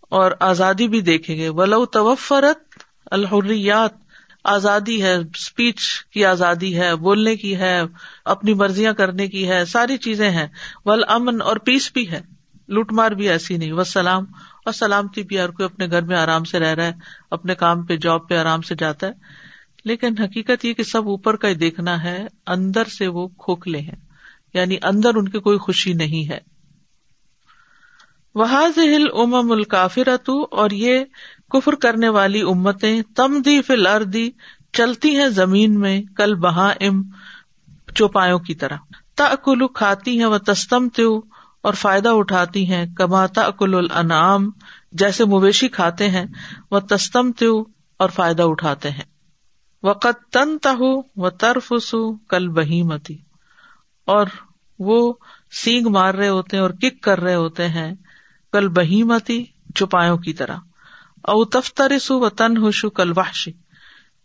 اور 0.00 0.32
آزادی 0.40 0.88
بھی 0.88 1.00
دیکھیں 1.00 1.36
گے۔ 1.36 1.48
ولو 1.48 1.86
توفرت 1.86 2.82
الحریات 3.10 3.90
آزادی 4.44 5.02
ہے 5.02 5.14
اسپیچ 5.14 6.04
کی 6.12 6.24
آزادی 6.24 6.80
ہے، 6.80 6.96
بولنے 6.96 7.36
کی 7.36 7.56
ہے، 7.56 7.82
اپنی 8.24 8.54
مرضیاں 8.54 8.92
کرنے 8.92 9.28
کی 9.28 9.48
ہے، 9.48 9.64
ساری 9.64 9.96
چیزیں 9.96 10.30
ہیں۔ 10.30 10.46
ول 10.84 11.04
امن 11.08 11.42
اور 11.42 11.56
پیس 11.56 11.92
بھی 11.92 12.10
ہے۔ 12.10 12.20
لوٹ 12.68 12.92
مار 12.92 13.10
بھی 13.10 13.28
ایسی 13.28 13.56
نہیں۔ 13.56 13.72
وہ 13.72 13.84
سلام 13.84 14.24
اور 14.64 14.72
سلامتی 14.72 15.22
بھی 15.22 15.40
ہر 15.40 15.50
کوئی 15.50 15.64
اپنے 15.64 15.86
گھر 15.86 16.02
میں 16.02 16.16
آرام 16.16 16.44
سے 16.44 16.58
رہ 16.58 16.74
رہا 16.74 16.84
ہے، 16.84 16.92
اپنے 17.30 17.54
کام 17.54 17.86
پہ، 17.86 17.96
جاب 17.96 18.28
پہ 18.28 18.38
آرام 18.38 18.62
سے 18.62 18.74
جاتا 18.78 19.06
ہے۔ 19.06 19.12
لیکن 19.84 20.18
حقیقت 20.18 20.64
یہ 20.64 20.72
کہ 20.72 20.82
سب 20.82 21.08
اوپر 21.08 21.36
کا 21.36 21.48
ہی 21.48 21.54
دیکھنا 21.54 22.02
ہے، 22.02 22.26
اندر 22.46 22.84
سے 22.84 23.06
وہ 23.06 23.28
کھوکھلے 23.28 23.78
ہیں۔ 23.78 23.96
یعنی 24.54 24.76
اندر 24.82 25.14
ان 25.14 25.28
کی 25.28 25.38
کوئی 25.38 25.58
خوشی 25.58 25.92
نہیں 25.92 26.32
ہے۔ 26.32 26.38
وہ 28.34 28.52
ہل 28.76 29.06
ام 29.14 29.52
الکافرت 29.52 30.30
اور 30.50 30.70
یہ 30.70 31.04
کفر 31.50 31.74
کرنے 31.74 32.08
والی 32.08 32.42
امتیں 32.42 33.02
تم 33.02 33.42
دی 33.44 33.62
فل 33.62 33.86
اردی 33.86 34.30
چلتی 34.72 35.16
ہیں 35.16 35.28
زمین 35.28 35.80
میں، 35.80 36.02
کل 36.16 36.34
بہا 36.34 36.72
ام 36.80 37.02
چوپایوں 37.94 38.38
کی 38.38 38.54
طرح۔ 38.54 38.76
تکلو 39.14 39.68
کھاتی 39.68 40.18
ہیں 40.18 40.26
وہ 40.26 40.38
تستم 40.38 40.88
تیو 40.88 41.20
اور 41.62 41.74
فائدہ 41.74 42.08
اٹھاتی 42.08 42.72
ہیں۔ 42.72 42.86
کماتا 42.94 43.42
اکل 43.42 43.74
الانعام، 43.74 44.50
جیسے 44.92 45.24
مویشی 45.24 45.68
کھاتے 45.68 46.08
ہیں 46.10 46.26
وہ 46.70 46.80
تستم 46.80 47.32
تیو 47.32 47.62
اور 47.98 48.08
فائدہ 48.08 48.42
اٹھاتے 48.42 48.90
ہیں۔ 48.90 49.04
وقت 49.82 50.32
تن 50.32 50.58
تہ 50.58 50.82
و 51.16 51.30
ترفسو 51.30 52.16
کل 52.16 52.48
بہیمتی 52.48 53.18
اور 54.04 54.26
وہ 54.78 55.12
سینگ 55.52 55.86
مار 55.86 56.14
رہے 56.14 56.28
ہوتے 56.28 56.56
ہیں 56.56 56.62
اور 56.62 56.70
کک 56.70 57.02
کر 57.02 57.20
رہے 57.20 57.34
ہوتے 57.34 57.68
ہیں 57.68 57.94
کل 58.52 58.68
بہیمتی 58.68 59.44
چپایوں 59.74 60.18
کی 60.18 60.32
طرح۔ 60.32 60.56
او 61.22 61.44
تفترسو 61.44 62.20
و 62.20 62.28
تن 62.28 62.56
ہوشو 62.56 62.90
کل 62.90 63.12
وحشی 63.16 63.52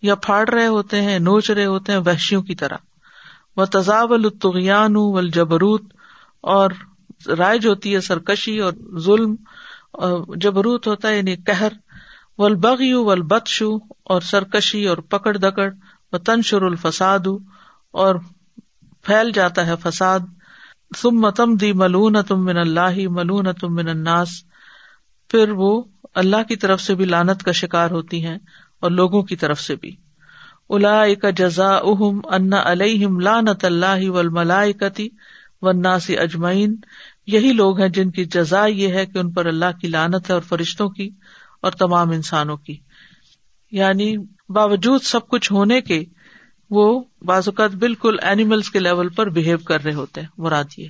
یا 0.01 0.15
پھاڑ 0.15 0.49
رہے 0.49 0.67
ہوتے 0.67 1.01
ہیں، 1.01 1.19
نوچ 1.19 1.51
رہے 1.51 1.65
ہوتے 1.65 1.91
ہیں 1.91 1.99
وحشیوں 1.99 2.43
کی 2.43 2.55
طرح۔ 2.55 2.77
وہ 3.57 3.65
تضاب 3.65 4.13
الطغیان 4.13 4.95
والجبروت۔ 4.95 5.81
اور 6.41 6.69
رائج 7.27 7.67
ہوتی 7.67 7.93
ہے 7.95 8.01
سرکشی 8.01 8.57
اور 8.59 8.73
ظلم 8.99 9.35
جبروت 10.35 10.87
ہوتا 10.87 11.09
ہے 11.09 11.17
یعنی 11.17 11.35
قہر 11.45 11.73
ولبغی 12.37 12.91
ولبتشو 12.93 13.75
اور 14.03 14.21
سرکشی 14.21 14.85
اور 14.87 14.97
پکڑ 15.09 15.35
دکڑ 15.37 15.69
و 16.13 16.17
تنشر 16.17 16.61
الفساد، 16.61 17.27
اور 17.93 18.15
پھیل 19.05 19.31
جاتا 19.31 19.65
ہے 19.67 19.73
فساد۔ 19.83 20.19
تم 21.01 21.19
متم 21.21 21.55
دی 21.55 21.71
ملون 21.73 22.21
تم 22.23 22.45
من 22.45 22.57
اللہ 22.57 22.97
ملون 23.09 23.53
تم 23.53 23.75
من 23.75 23.87
الناس۔ 23.89 24.29
پھر 25.29 25.49
وہ 25.51 25.71
اللہ 26.15 26.43
کی 26.47 26.55
طرف 26.55 26.81
سے 26.81 26.95
بھی 26.95 27.05
لانت 27.05 27.43
کا 27.43 27.51
شکار 27.51 27.91
ہوتی 27.91 28.23
ہیں، 28.25 28.37
اور 28.81 28.91
لوگوں 28.91 29.21
کی 29.23 29.35
طرف 29.35 29.59
سے 29.59 29.75
بھی۔ 29.75 29.95
الا 30.69 31.03
کا 31.21 31.29
جزا 31.29 31.69
اہم 31.69 32.19
ان 32.29 32.53
علیہم 32.55 33.19
لانت 33.19 33.65
اللہ 33.65 34.09
و 34.09 34.23
ملائکتی 34.31 35.07
و 35.61 35.71
ناسی 35.71 36.17
اجمعین۔ 36.17 36.75
یہی 37.27 37.53
لوگ 37.53 37.81
ہیں 37.81 37.89
جن 37.89 38.11
کی 38.11 38.25
جزا 38.25 38.65
یہ 38.65 38.87
ہے 38.87 39.05
کہ 39.05 39.17
ان 39.17 39.31
پر 39.31 39.45
اللہ 39.45 39.79
کی 39.81 39.87
لانت 39.87 40.29
ہے 40.29 40.33
اور 40.33 40.41
فرشتوں 40.41 40.89
کی 40.89 41.09
اور 41.61 41.71
تمام 41.71 42.11
انسانوں 42.11 42.57
کی۔ 42.57 42.77
یعنی 43.71 44.17
باوجود 44.49 45.01
سب 45.01 45.27
کچھ 45.27 45.51
ہونے 45.51 45.81
کے 45.81 46.03
وہ 46.69 47.03
بعض 47.21 47.47
اوقات 47.47 47.71
بالکل 47.71 48.15
اینیملس 48.21 48.69
کے 48.69 48.79
لیول 48.79 49.09
پر 49.09 49.29
بہیو 49.29 49.57
کر 49.57 49.83
رہے 49.83 49.93
ہوتے 49.93 50.21
ہیں۔ 50.21 50.27
مراد 50.37 50.63
یہ۔ 50.77 50.87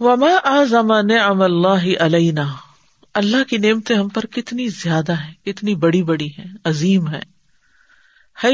وما 0.00 0.36
اعظم 0.44 0.92
نعم 0.92 1.42
اللہ 1.42 2.02
علینا 2.02 2.46
اللہ 3.14 3.44
کی 3.50 3.58
نعمتیں 3.58 3.96
ہم 3.96 4.08
پر 4.08 4.26
کتنی 4.26 4.68
زیادہ 4.68 5.12
ہیں، 5.12 5.44
کتنی 5.44 5.74
بڑی 5.74 6.02
بڑی 6.02 6.26
ہیں، 6.26 6.56
عظیم 6.64 7.08
ہے 7.08 7.38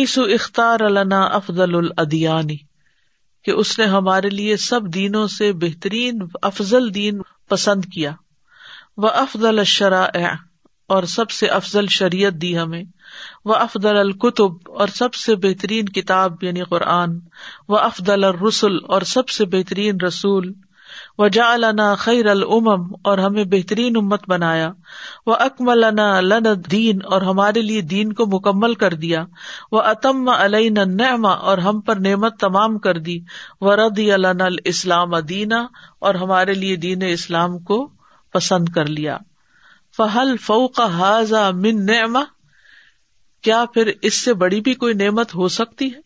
سو 0.09 0.23
اختار 0.23 0.81
النا 0.81 1.23
افضل 1.23 1.75
الادیانی 1.75 2.57
کہ 3.45 3.51
اس 3.51 3.79
نے 3.79 3.85
ہمارے 3.85 4.29
لیے 4.29 4.57
سب 4.57 4.95
دینوں 4.95 5.27
سے 5.27 5.53
بہترین، 5.53 6.19
افضل 6.43 6.95
دین 6.95 7.21
پسند 7.49 7.85
کیا۔ 7.85 8.13
وہ 8.97 9.09
افضل 9.09 9.59
الشرا 9.59 10.09
اور 10.89 11.03
سب 11.03 11.31
سے 11.31 11.47
افضل 11.47 11.87
شریعت 11.87 12.33
دی 12.33 12.59
ہمیں۔ 12.59 12.85
وہ 13.45 13.55
افضل 13.55 13.97
القتب 13.97 14.73
اور 14.73 14.89
سب 14.89 15.15
سے 15.15 15.37
بہترین 15.37 15.85
کتاب 15.85 16.45
یعنی 16.45 16.63
قرآن۔ 16.63 17.21
و 17.69 17.77
افضل 17.77 18.25
الرسول 18.25 18.79
اور 18.89 19.03
سب 19.03 19.29
سے 19.29 19.45
بہترین 19.45 20.01
رسول۔ 20.01 20.53
وجا 21.19 21.53
النا 21.53 21.95
خیر 21.95 22.27
العمم 22.27 22.95
اور 23.05 23.19
ہمیں 23.19 23.45
بہترین 23.45 23.97
امت 23.97 24.23
بنایا۔ 24.29 24.73
وہ 25.27 25.37
اکمل 25.41 25.85
لن 26.29 26.45
دین 26.71 26.99
اور 27.05 27.23
ہمارے 27.23 27.63
لیے 27.63 27.81
دین 27.81 28.13
کو 28.13 28.27
مکمل 28.27 28.75
کر 28.75 28.95
دیا۔ 28.95 29.25
وہ 29.73 29.83
اتم 29.83 30.29
علیہ 30.29 30.71
نعما 30.71 31.31
اور 31.31 31.59
ہم 31.59 31.81
پر 31.81 31.97
نعمت 31.97 32.41
تمام 32.41 32.79
کر 32.79 32.99
دی۔ 32.99 33.21
و 33.61 33.77
رد 33.77 33.81
ردی 33.81 34.13
الاسلام 34.13 35.19
دینا 35.19 35.67
اور 35.99 36.15
ہمارے 36.15 36.55
لیے 36.55 36.77
دین 36.77 37.03
اسلام 37.09 37.59
کو 37.59 37.91
پسند 38.33 38.69
کر 38.69 38.87
لیا۔ 38.87 39.19
فہل 39.97 40.37
فوق 40.37 40.81
حاضا 40.81 41.51
من 41.51 41.87
نعما 41.87 42.23
کیا 43.43 43.65
پھر 43.75 43.93
اس 44.03 44.15
سے 44.15 44.35
بڑی 44.35 44.61
بھی 44.61 44.75
کوئی 44.75 44.95
نعمت 44.95 45.35
ہو 45.35 45.49
سکتی 45.49 45.95
ہے؟ 45.95 46.01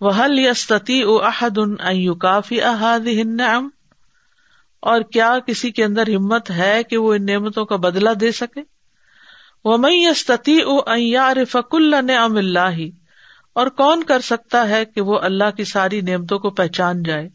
وہ 0.00 0.10
حل 0.18 0.38
یستی 0.38 1.02
او 1.02 1.24
احد 1.24 1.58
ان 1.58 2.14
کافی 2.18 2.62
احاد 2.62 3.06
نعم 3.24 3.68
اور 4.80 5.00
کیا 5.00 5.38
کسی 5.46 5.70
کے 5.70 5.84
اندر 5.84 6.08
ہمت 6.08 6.50
ہے 6.50 6.82
کہ 6.82 6.96
وہ 6.96 7.14
ان 7.14 7.26
نعمتوں 7.26 7.64
کا 7.64 7.76
بدلا 7.76 8.10
دے 8.20 8.32
سکے؟ 8.32 8.60
وہ 9.64 9.76
میں 9.76 10.06
استطی 10.06 10.58
فک 11.44 11.74
اللہ 11.74 12.02
نعم 12.02 12.36
اللہ 12.36 12.76
اور 13.52 13.66
کون 13.66 14.02
کر 14.02 14.20
سکتا 14.20 14.68
ہے 14.68 14.84
کہ 14.84 15.00
وہ 15.00 15.18
اللہ 15.18 15.50
کی 15.56 15.64
ساری 15.64 16.00
نعمتوں 16.00 16.38
کو 16.38 16.50
پہچان 16.50 17.02
جائے؟ 17.02 17.28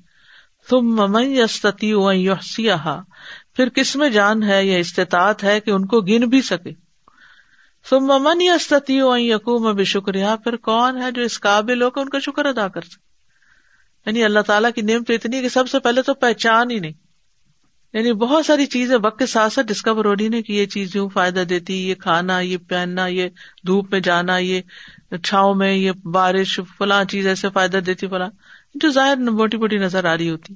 تم 0.70 0.78
ممئی 0.78 1.40
یستتی 1.40 1.94
پھر 3.54 3.70
کس 3.70 3.96
میں 3.96 4.10
جان 4.10 4.44
ہے 4.44 4.66
یا 4.66 4.78
استطاعت 4.78 5.44
ہے 5.44 5.60
کہ 5.60 5.72
ان 5.72 5.86
کو 5.86 6.02
گن 6.02 6.30
بھی 6.30 6.42
سکے؟ 6.42 6.72
تم 7.90 8.00
ممن 8.00 8.42
یستتی 8.42 9.00
یقوم 9.16 9.68
اب 9.68 9.84
شکریہ 9.84 10.36
پھر 10.44 10.56
کون 10.56 11.02
ہے 11.02 11.12
جو 11.12 11.22
اس 11.22 11.40
قابل 11.40 11.82
ہو 11.82 11.90
کر 11.90 12.02
ان 12.02 12.10
کا 12.10 12.20
شکر 12.20 12.46
ادا 12.46 12.68
کر 12.68 12.82
سکے؟ 12.82 13.06
یعنی 14.06 14.24
اللہ 14.24 14.40
تعالیٰ 14.40 14.70
کی 14.76 14.82
نعمت 14.82 15.12
اتنی 15.12 15.42
کہ 15.42 15.50
سب 15.50 15.70
سے 15.70 15.80
پہلے 15.80 16.02
تو 16.02 16.14
پہچان 16.14 16.72
ہی 16.72 16.80
نہیں۔ 16.80 17.05
یعنی 17.96 18.14
بہت 18.14 18.46
ساری 18.46 18.66
چیزیں 18.66 18.98
وقت 19.04 19.20
کے 19.20 19.26
ساتھ 19.26 19.54
ساتھ 19.54 19.68
ڈسکور 19.68 20.06
ہو 20.06 20.16
رہی 20.16 20.28
نا 20.28 20.42
کہ 20.42 20.54
یہ 20.54 20.66
چیز 20.66 20.96
یوں 20.96 21.10
فائدہ 21.10 21.40
دیتی، 21.40 21.90
یہ 21.90 21.96
کھانا، 21.96 22.40
یہ 22.40 22.58
پہننا، 22.58 23.08
یہ 23.08 23.30
دھوپ 23.68 23.92
میں 23.92 24.00
جانا، 24.00 24.38
یہ 24.38 24.62
چھاؤں 25.24 25.56
میں، 25.56 25.74
یہ 25.74 25.92
بارش، 25.92 26.60
فلاں 26.78 27.04
چیز 27.04 27.28
ایسے 27.28 27.50
فائدہ 27.50 27.78
دیتی، 27.78 28.08
فلاں۔ 28.08 28.30
جو 28.76 28.90
ظاہر 28.90 29.16
موٹی 29.16 29.58
موٹی 29.58 29.78
نظر 29.78 30.06
آ 30.06 30.18
رہی 30.18 30.30
ہوتی۔ 30.30 30.54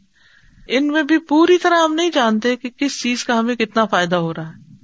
ان 0.67 0.87
میں 0.87 1.03
بھی 1.03 1.17
پوری 1.17 1.57
طرح 1.57 1.83
ہم 1.83 1.93
نہیں 1.93 2.09
جانتے 2.13 2.55
کہ 2.55 2.69
کس 2.69 3.01
چیز 3.01 3.23
کا 3.23 3.39
ہمیں 3.39 3.55
کتنا 3.55 3.85
فائدہ 3.85 4.15
ہو 4.15 4.33
رہا 4.33 4.49
ہے۔ 4.49 4.75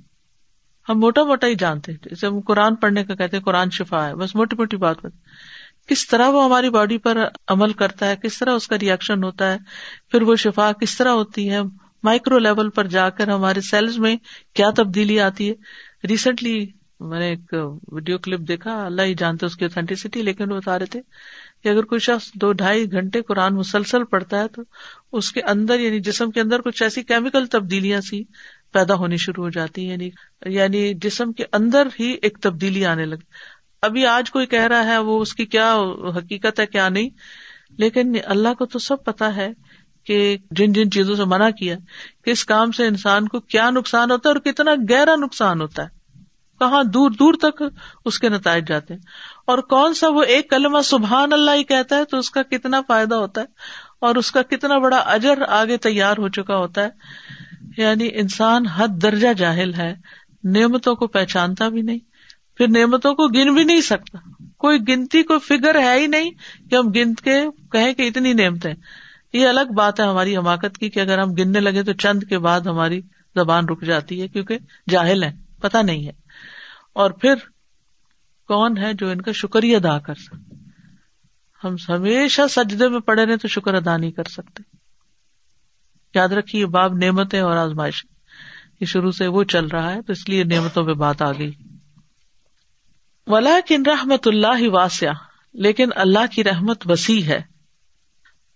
ہم 0.89 0.99
موٹا 0.99 1.23
موٹا 1.23 1.47
ہی 1.47 1.55
جانتے 1.55 1.93
جیسے 1.93 2.27
ہم 2.27 2.39
قرآن 2.39 2.75
پڑھنے 2.75 3.03
کا 3.03 3.15
کہتے 3.15 3.39
قرآن 3.39 3.69
شفا 3.69 4.07
ہے، 4.07 4.15
بس 4.15 4.35
موٹی 4.35 4.55
موٹی 4.55 4.77
بات 4.77 4.97
بات 5.03 5.11
کس 5.87 6.07
طرح 6.07 6.29
وہ 6.29 6.45
ہماری 6.45 6.69
باڈی 6.69 6.97
پر 6.97 7.17
عمل 7.47 7.73
کرتا 7.73 8.07
ہے، 8.07 8.15
کس 8.23 8.39
طرح 8.39 8.51
اس 8.51 8.67
کا 8.67 8.79
ریئیکشن 8.79 9.23
ہوتا 9.23 9.51
ہے، 9.51 9.57
پھر 10.11 10.21
وہ 10.21 10.35
شفا 10.35 10.71
کس 10.71 10.97
طرح 10.97 11.09
ہوتی 11.09 11.49
ہے 11.49 11.59
مائکرو 12.05 12.39
لیول 12.39 12.69
پر 12.69 12.87
جا 12.87 13.09
کر 13.09 13.27
ہمارے 13.27 13.61
سیلز 13.61 13.97
میں 13.99 14.15
کیا 14.53 14.69
تبدیلی 14.75 15.19
آتی 15.19 15.49
ہے۔ 15.49 16.07
ریسنٹلی 16.07 16.65
میں 16.99 17.19
نے 17.19 17.29
ایک 17.29 17.53
ویڈیو 17.91 18.17
کلپ 18.17 18.47
دیکھا، 18.47 18.73
اللہ 18.85 19.01
ہی 19.01 19.13
جانتے 19.13 19.45
اس 19.45 19.55
کی 19.55 19.65
اوتھینٹسٹی 19.65 20.21
لیکن 20.21 20.51
وہ 20.51 20.57
بتا 20.57 20.77
رہے 20.79 20.85
تھے 20.85 21.01
کہ 21.63 21.69
اگر 21.69 21.83
کوئی 21.83 21.99
شخص 21.99 22.31
دو 22.33 22.51
ڈھائی 22.53 22.91
گھنٹے 22.91 23.21
قرآن 23.21 23.55
مسلسل 23.55 24.03
پڑتا 24.03 24.39
ہے 24.39 24.47
تو 24.47 24.61
اس 25.11 25.31
کے 25.31 25.41
اندر 25.41 25.79
یعنی 25.79 25.99
جسم 25.99 26.31
کے 26.31 26.41
اندر 26.41 26.61
کچھ 26.61 26.83
ایسی 26.83 27.03
کیمیکل 27.03 27.45
تبدیلیاں 27.45 28.01
سی 28.01 28.23
پیدا 28.73 28.93
ہونی 28.93 29.17
شروع 29.17 29.43
ہو 29.43 29.49
جاتی 29.49 29.85
یعنی 29.85 30.09
یعنی 30.45 30.93
جسم 31.01 31.31
کے 31.31 31.43
اندر 31.51 31.87
ہی 31.99 32.15
ایک 32.21 32.37
تبدیلی 32.41 32.85
آنے 32.85 33.05
لگی 33.05 33.33
ابھی 33.81 34.05
آج 34.05 34.31
کوئی 34.31 34.45
کہہ 34.45 34.67
رہا 34.67 34.85
ہے 34.85 34.97
وہ 34.97 35.21
اس 35.21 35.33
کی 35.33 35.45
کیا 35.45 35.73
حقیقت 36.17 36.59
ہے، 36.59 36.65
کیا 36.65 36.89
نہیں، 36.89 37.09
لیکن 37.77 38.15
اللہ 38.25 38.53
کو 38.53 38.65
تو 38.65 38.79
سب 38.79 39.03
پتا 39.03 39.35
ہے۔ 39.35 39.49
کہ 40.05 40.37
جن 40.51 40.73
جن 40.73 40.91
چیزوں 40.91 41.15
سے 41.15 41.25
منع 41.25 41.49
کیا 41.49 41.77
کس 42.25 42.45
کام 42.45 42.71
سے 42.71 42.87
انسان 42.87 43.27
کو 43.27 43.39
کیا 43.39 43.69
نقصان 43.69 44.11
ہوتا 44.11 44.29
ہے 44.29 44.33
اور 44.33 44.41
کتنا 44.41 44.71
گہرا 44.89 45.15
نقصان 45.15 45.61
ہوتا 45.61 45.83
ہے، 45.83 45.87
کہاں 46.59 46.83
دور 46.83 47.11
دور 47.11 47.33
تک 47.33 47.63
اس 48.05 48.19
کے 48.19 48.29
نتائج 48.29 48.67
جاتے 48.67 48.93
ہیں۔ 48.93 49.01
اور 49.47 49.57
کون 49.57 49.93
سا 49.93 50.07
وہ 50.07 50.23
ایک 50.23 50.49
کلمہ 50.49 50.81
سبحان 50.81 51.33
اللہ 51.33 51.51
ہی 51.51 51.63
کہتا 51.63 51.97
ہے 51.97 52.05
تو 52.05 52.17
اس 52.17 52.29
کا 52.29 52.43
کتنا 52.43 52.81
فائدہ 52.87 53.15
ہوتا 53.15 53.41
ہے 53.41 53.45
اور 54.01 54.15
اس 54.15 54.31
کا 54.31 54.41
کتنا 54.41 54.77
بڑا 54.77 54.97
اجر 54.97 55.41
آگے 55.47 55.77
تیار 55.77 56.17
ہو 56.17 56.29
چکا 56.29 56.57
ہوتا 56.57 56.83
ہے۔ 56.83 56.89
یعنی 57.77 58.09
انسان 58.13 58.67
حد 58.67 58.87
درجہ 58.87 59.33
جاہل 59.33 59.73
ہے، 59.73 59.95
نعمتوں 60.43 60.95
کو 60.95 61.07
پہچانتا 61.07 61.69
بھی 61.69 61.81
نہیں، 61.81 61.99
پھر 62.57 62.67
نعمتوں 62.67 63.15
کو 63.15 63.27
گن 63.27 63.53
بھی 63.53 63.63
نہیں 63.63 63.81
سکتا۔ 63.81 64.17
کوئی 64.57 64.79
گنتی، 64.87 65.23
کوئی 65.23 65.39
فگر 65.39 65.79
ہے 65.79 65.99
ہی 65.99 66.07
نہیں 66.07 66.31
کہ 66.69 66.75
ہم 66.75 66.91
گنت 66.91 67.21
کے 67.21 67.43
کہیں 67.71 67.93
کہ 67.93 68.01
اتنی 68.01 68.33
نعمتیں۔ 68.33 68.73
یہ 69.35 69.47
الگ 69.47 69.73
بات 69.75 69.99
ہے 69.99 70.05
ہماری 70.05 70.37
حماقت 70.37 70.77
کی 70.77 70.89
کہ 70.89 70.99
اگر 70.99 71.19
ہم 71.19 71.33
گننے 71.33 71.59
لگے 71.59 71.83
تو 71.83 71.93
چند 71.93 72.23
کے 72.29 72.39
بعد 72.39 72.61
ہماری 72.61 73.01
زبان 73.35 73.65
رک 73.65 73.83
جاتی 73.83 74.21
ہے 74.21 74.27
کیونکہ 74.27 74.57
جاہل 74.89 75.23
ہے 75.23 75.31
پتا 75.61 75.81
نہیں 75.81 76.05
ہے۔ 76.05 76.11
اور 76.93 77.11
پھر 77.11 77.35
کون 78.47 78.77
ہے 78.77 78.93
جو 78.93 79.09
ان 79.09 79.21
کا 79.21 79.31
شکریہ 79.31 79.77
ادا 79.77 79.99
کر 79.99 80.13
سکتے 80.15 80.55
ہم 81.63 81.75
ہمیشہ 81.89 82.41
سجدے 82.49 82.87
میں 82.87 82.99
پڑے 82.99 83.25
رہے 83.25 83.37
تو 83.37 83.47
شکر 83.47 83.73
ادا 83.73 83.97
نہیں 83.97 84.11
کر 84.11 84.23
سکتے۔ 84.23 84.63
یاد 86.15 86.29
رکھیے 86.29 86.65
باب 86.65 86.93
نعمتیں 86.93 87.39
اور 87.39 87.57
آزمائش 87.57 88.05
یہ 88.79 88.85
شروع 88.85 89.11
سے 89.11 89.27
وہ 89.27 89.43
چل 89.43 89.67
رہا 89.67 89.93
ہے 89.93 90.01
تو 90.01 90.13
اس 90.13 90.29
لیے 90.29 90.43
نعمتوں 90.43 90.85
پہ 90.85 90.93
بات 90.93 91.21
آ 91.21 91.31
گئی۔ 91.31 91.51
ولا 93.27 93.59
کن 93.67 93.83
رحمت 93.85 94.27
اللہ 94.27 94.69
واسع 94.69 95.11
لیکن 95.53 95.89
اللہ 95.95 96.31
کی 96.31 96.43
رحمت 96.43 96.91
وسیع 96.91 97.23
ہے۔ 97.23 97.54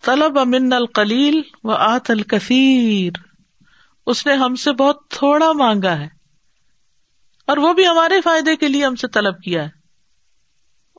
طلب 0.04 0.40
امن 0.40 0.74
القلیل 0.74 1.42
و 1.64 1.72
آت 1.72 2.12
الکثیر۔ 2.12 3.12
اس 4.06 4.28
نے 4.28 4.34
ہم 4.34 4.56
سے 4.56 4.72
بہت 4.72 5.08
تھوڑا 5.10 5.52
مانگا 5.52 5.98
ہے۔ 5.98 6.08
اور 7.48 7.58
وہ 7.58 7.74
بھی 7.74 7.88
ہمارے 7.88 8.22
فائدے 8.22 8.56
کے 8.56 8.68
لیے 8.68 8.86
ہم 8.86 8.96
سے 8.96 9.08
طلب 9.08 9.42
کیا 9.42 9.64
ہے۔ 9.64 9.70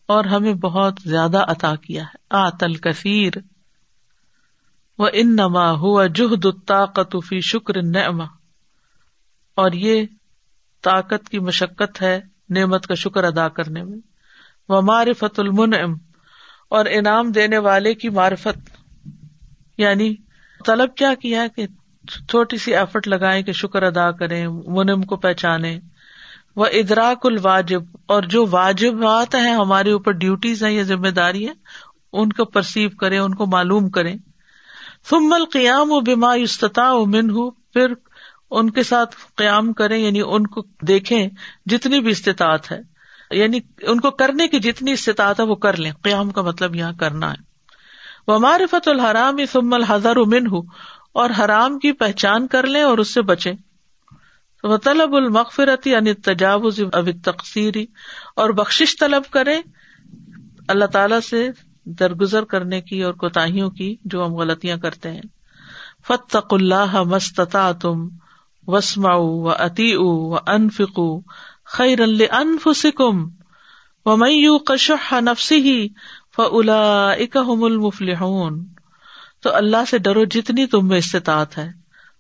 اور 0.09 0.25
ہمیں 0.25 0.55
بہت 0.55 0.95
زیادہ 1.05 1.39
عطا 1.39 1.75
کیا 1.77 2.03
ہے۔ 2.03 2.17
آت 2.31 2.63
الکثیر۔ 2.63 3.33
و 4.99 5.05
ان 5.13 5.37
نما 5.37 5.71
ہوا 5.71 6.07
جہد 6.07 6.47
طاقت 6.67 7.17
فی 7.29 7.41
شکر 7.41 7.83
نعما 7.83 8.25
اور 9.55 9.73
یہ 9.73 10.07
طاقت 10.83 11.29
کی 11.29 11.39
مشقت 11.39 12.03
ہے 12.03 12.21
نعمت 12.51 12.87
کا 12.87 12.95
شکر 12.95 13.25
ادا 13.25 13.49
کرنے 13.49 13.85
میں۔ 13.85 13.99
وہ 14.69 14.81
معرفت 14.81 15.41
المنعم۔ 15.41 15.95
اور 16.69 16.85
انعام 16.91 17.33
دینے 17.33 17.59
والے 17.59 17.95
کی 17.95 18.09
معرفت 18.09 18.70
یعنی 19.81 20.15
طلب 20.67 20.95
کیا 20.95 21.15
کیا 21.15 21.47
کہ 21.57 21.67
چھوٹی 22.29 22.57
سی 22.57 22.77
ایفرٹ 22.77 23.09
لگائے 23.09 23.43
کہ 23.43 23.53
شکر 23.53 23.83
ادا 23.83 24.11
کریں، 24.11 24.49
منم 24.49 25.03
کو 25.03 25.17
پہچانے 25.17 25.81
وہ 26.57 26.67
ادراک 26.67 27.27
الواجب، 27.27 27.83
اور 28.07 28.23
جو 28.23 28.47
واجبات 28.51 29.35
ہیں، 29.35 29.55
ہمارے 29.55 29.93
اوپر 29.93 30.13
ڈیوٹیز 30.13 30.65
ہیں 30.65 30.73
یا 30.73 30.83
ذمہ 30.83 31.09
داری 31.09 31.49
ہے، 31.49 31.53
ان 32.13 32.33
کو 32.33 32.45
پرسیو 32.45 32.91
کرے 32.91 33.19
ان 33.19 33.35
کو 33.35 33.47
معلوم 33.47 33.91
کرے 33.91 34.15
ثم 35.11 35.33
القیام 35.33 35.93
و 35.93 36.01
بیما 36.01 36.33
استطاع 36.33 36.95
من 37.07 37.31
ہوں 37.31 37.51
پھر 37.73 37.93
ان 38.51 38.71
کے 38.71 38.83
ساتھ 38.83 39.17
قیام 39.35 39.73
کریں 39.73 39.99
یعنی 39.99 40.21
ان 40.21 40.47
کو 40.47 40.63
دیکھیں 40.83 41.29
جتنی 41.67 42.01
بھی 42.01 42.11
استطاعت 42.11 42.73
ہے۔ 42.73 42.81
یعنی 43.31 43.61
ان 43.83 44.01
کو 44.01 44.11
کرنے 44.11 44.49
کی 44.49 44.59
جتنی 44.59 44.93
استطاعت 44.93 45.41
ہے، 45.41 45.45
وہ 45.45 45.55
کر 45.55 45.77
لیں۔ 45.77 45.93
قیام 46.03 46.31
کا 46.31 46.43
مطلب 46.43 46.77
یہاں 46.77 46.93
کرنا 46.93 47.33
ہے۔ 47.33 47.50
وہ 48.31 48.39
معرفت 48.39 48.89
الحرام 48.89 49.37
ثم 49.53 49.75
الحضر 49.75 50.17
امن 50.17 50.47
ہوں 50.47 50.63
اور 51.13 51.31
حرام 51.39 51.79
کی 51.79 51.93
پہچان 51.93 52.47
کر 52.47 52.67
لیں 52.67 52.83
اور 52.83 52.99
اس 52.99 53.15
سے 53.15 53.23
بچے 53.23 53.53
وہ 54.65 54.77
طلب 54.77 55.15
المغفرت 55.15 55.87
یعنی 55.87 56.15
تجاوز 56.15 56.81
اب 56.93 57.09
تقسیری 57.25 57.87
اور 58.37 58.51
بخش 58.51 58.97
طلب 59.01 59.23
کرے 59.31 59.63
اللہ 60.69 60.85
تعالی 60.85 61.21
سے 61.21 61.49
درگزر 61.85 62.45
کرنے 62.45 62.81
کی 62.81 63.03
اور 63.03 63.15
کوتاہیوں 63.15 63.71
کی 63.71 63.97
جو 64.05 64.27
ہم 64.27 64.35
غلطیاں 64.35 64.77
کرتے 64.77 65.11
ہیں۔ 65.11 65.23
فتق 66.09 66.55
اللہ 66.55 67.03
مستتا 67.03 67.73
تم 67.73 68.09
وسما 68.67 69.15
و 69.15 69.51
اتی 69.51 69.95
و 69.97 70.35
انفکو 70.47 71.23
خیر 71.65 71.99
انف 72.31 72.69
سکم 72.77 73.29
و 74.07 74.17
میو 74.17 74.59
کشح 74.59 75.15
نفسی 75.21 75.89
فلا 76.37 77.11
اکم 77.11 77.65
المفلحون 77.65 78.65
تو 79.43 79.55
اللہ 79.55 79.85
سے 79.91 79.99
ڈرو 79.99 80.25
جتنی 80.25 80.67
تم 80.67 80.89
میں 80.89 80.99
استطاعت 80.99 81.59
ہے 81.59 81.69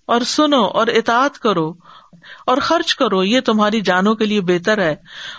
اور 0.06 0.20
سنو 0.20 0.64
اور 0.64 0.86
اطاعت 0.86 1.38
کرو 1.38 1.74
اور 2.46 2.58
خرچ 2.58 2.94
کرو، 2.94 3.24
یہ 3.24 3.40
تمہاری 3.40 3.80
جانوں 3.80 4.14
کے 4.14 4.24
لیے 4.26 4.40
بہتر 4.40 4.78
ہے 4.78 4.96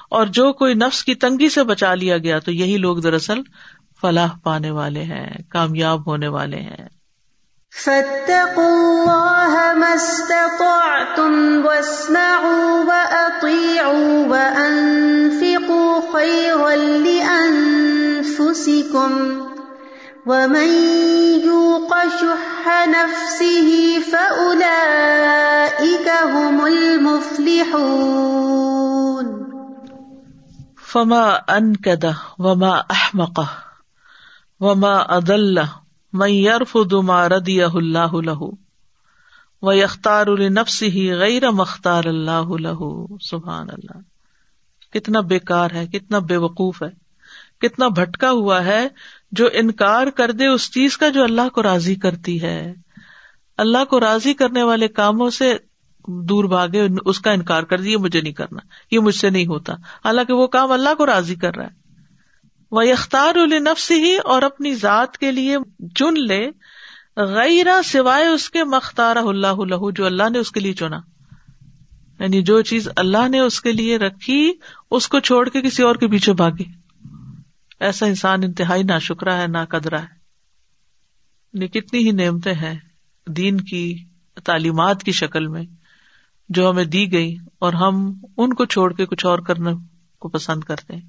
اور 0.09 0.25
جو 0.25 0.53
کوئی 0.53 0.73
نفس 0.73 1.03
کی 1.03 1.15
تنگی 1.15 1.49
سے 1.49 1.63
بچا 1.63 1.95
لیا 1.95 2.17
گیا 2.17 2.39
تو 2.39 2.51
یہی 2.51 2.77
لوگ 2.77 2.97
دراصل 2.97 3.39
فلاح 4.01 4.29
پانے 4.43 4.71
والے 4.71 5.03
ہیں، 5.03 5.29
کامیاب 5.49 6.07
ہونے 6.07 6.27
والے 6.27 6.57
ہیں۔ 6.57 6.87
ومن 20.25 20.69
يوق 21.45 21.93
شح 22.19 22.69
نفسه 22.85 23.69
فأولئك 24.09 24.77
هم 26.23 26.65
المفلحون. 26.65 27.61
فما 30.91 31.37
انکد 31.47 32.05
وما 32.39 32.81
احمق 32.89 33.39
وما 34.59 34.97
ادل 34.97 35.59
من 36.13 36.29
يرفض 36.29 36.93
ما 36.93 37.29
رضيه 37.29 37.75
الله 37.75 38.21
له 38.21 38.49
ويختار 39.61 40.27
لنفسه 40.27 41.13
غیر 41.13 41.51
مختار 41.51 42.03
اللہ 42.03 42.49
له. 42.59 43.05
سبحان 43.21 43.67
اللہ. 43.69 43.99
کتنا 44.93 45.19
بیکار 45.19 45.69
ہے، 45.71 45.87
کتنا 45.87 46.19
بے 46.19 46.37
وقوف 46.37 46.83
ہے۔ 46.83 47.00
کتنا 47.61 47.87
بھٹکا 47.87 48.31
ہوا 48.31 48.65
ہے 48.65 48.87
جو 49.31 49.49
انکار 49.53 50.07
کر 50.07 50.31
دے 50.31 50.47
اس 50.47 50.71
چیز 50.71 50.97
کا 50.97 51.09
جو 51.09 51.23
اللہ 51.23 51.49
کو 51.49 51.63
راضی 51.63 51.95
کرتی 51.95 52.41
ہے۔ 52.41 52.73
اللہ 53.57 53.85
کو 53.85 53.99
راضی 53.99 54.33
کرنے 54.33 54.63
والے 54.63 54.87
کاموں 54.87 55.29
سے 55.29 55.57
دور 56.07 56.45
بھاگے، 56.45 56.87
اس 57.05 57.19
کا 57.19 57.31
انکار 57.31 57.63
کر 57.63 57.79
دیا 57.79 57.97
مجھے 57.97 58.21
نہیں 58.21 58.33
کرنا، 58.33 58.59
یہ 58.91 58.99
مجھ 58.99 59.15
سے 59.15 59.29
نہیں 59.29 59.45
ہوتا۔ 59.45 59.73
حالانکہ 59.73 60.33
وہ 60.33 60.47
کام 60.47 60.71
اللہ 60.71 60.93
کو 60.97 61.05
راضی 61.05 61.35
کر 61.35 61.55
رہا 61.55 61.65
ہے۔ 61.65 61.81
وہ 62.71 62.81
اختار 62.81 63.35
النفس 63.35 63.91
ہی 63.91 64.17
اور 64.17 64.41
اپنی 64.41 64.75
ذات 64.75 65.17
کے 65.17 65.31
لیے 65.31 65.57
چن 65.95 66.13
لے 66.27 66.49
غیر 67.17 67.67
سوائے 67.85 68.27
اس 68.27 68.49
کے 68.49 68.63
مختار 68.63 69.15
اللہ 69.15 69.91
جو 69.95 70.05
اللہ 70.05 70.29
نے 70.29 70.39
اس 70.39 70.51
کے 70.51 70.59
لیے 70.59 70.73
چنا۔ 70.73 70.99
یعنی 72.19 72.41
جو 72.41 72.61
چیز 72.61 72.89
اللہ 72.95 73.29
نے 73.29 73.39
اس 73.39 73.61
کے 73.61 73.71
لیے 73.71 73.97
رکھی، 73.97 74.53
اس 74.91 75.07
کو 75.07 75.19
چھوڑ 75.19 75.49
کے 75.49 75.61
کسی 75.61 75.83
اور 75.83 75.95
کے 75.95 76.07
پیچھے 76.07 76.33
بھاگے۔ 76.33 76.80
ایسا 77.81 78.05
انسان 78.05 78.43
انتہائی 78.43 78.83
نہ 78.83 78.99
شکرا 79.01 79.41
ہے 79.41 79.47
نہ 79.47 79.57
قدرا 79.69 80.01
ہے 80.01 80.21
کتنی 81.67 81.99
ہی 81.99 82.11
نعمتیں 82.11 82.53
ہیں 82.53 82.79
دین 83.27 83.61
کی، 83.61 84.03
تعلیمات 84.43 85.03
کی 85.03 85.11
شکل 85.11 85.47
میں، 85.47 85.63
جو 86.49 86.69
ہمیں 86.69 86.85
دی 86.85 87.11
گئی 87.13 87.35
اور 87.59 87.73
ہم 87.73 88.13
ان 88.37 88.53
کو 88.53 88.65
چھوڑ 88.65 88.93
کے 88.93 89.05
کچھ 89.05 89.25
اور 89.25 89.39
کرنے 89.39 89.71
کو 90.19 90.29
پسند 90.29 90.63
کرتے 90.63 90.93
ہیں۔ 90.93 91.01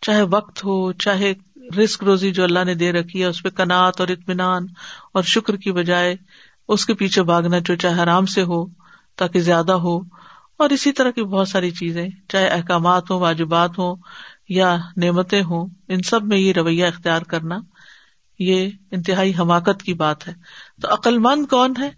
چاہے 0.00 0.22
وقت 0.22 0.64
ہو، 0.64 0.92
چاہے 0.92 1.32
رسک 1.78 2.04
روزی 2.04 2.32
جو 2.32 2.44
اللہ 2.44 2.64
نے 2.64 2.74
دے 2.74 2.92
رکھی 2.92 3.20
ہے، 3.20 3.26
اس 3.26 3.42
پہ 3.42 3.48
کنات 3.48 4.00
اور 4.00 4.08
اطمینان 4.08 4.66
اور 5.14 5.22
شکر 5.22 5.56
کی 5.56 5.72
بجائے 5.72 6.16
اس 6.68 6.86
کے 6.86 6.94
پیچھے 6.94 7.22
بھاگنا 7.22 7.58
جو 7.58 7.76
چاہے 7.76 8.00
آرام 8.00 8.26
سے 8.26 8.42
ہو، 8.42 8.66
تاکہ 9.16 9.40
زیادہ 9.40 9.72
ہو۔ 9.72 10.00
اور 10.56 10.70
اسی 10.70 10.92
طرح 10.92 11.10
کی 11.10 11.22
بہت 11.22 11.48
ساری 11.48 11.70
چیزیں، 11.70 12.08
چاہے 12.28 12.48
احکامات 12.48 13.10
ہوں، 13.10 13.20
واجبات 13.20 13.78
ہوں 13.78 13.96
یا 14.48 14.76
نعمتیں 14.96 15.42
ہوں، 15.42 15.66
ان 15.88 16.02
سب 16.02 16.24
میں 16.24 16.36
یہ 16.36 16.52
رویہ 16.52 16.86
اختیار 16.86 17.22
کرنا، 17.22 17.58
یہ 18.38 18.70
انتہائی 18.90 19.32
حماقت 19.38 19.82
کی 19.82 19.94
بات 19.94 20.28
ہے۔ 20.28 20.34
تو 20.82 20.94
عقل 20.94 21.18
مند 21.18 21.46
کون 21.46 21.74
ہے؟ 21.78 21.90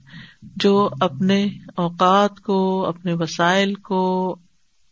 جو 0.57 0.91
اپنے 1.01 1.49
اوقات 1.77 2.41
کو، 2.41 2.87
اپنے 2.87 3.13
وسائل 3.13 3.75
کو 3.75 4.37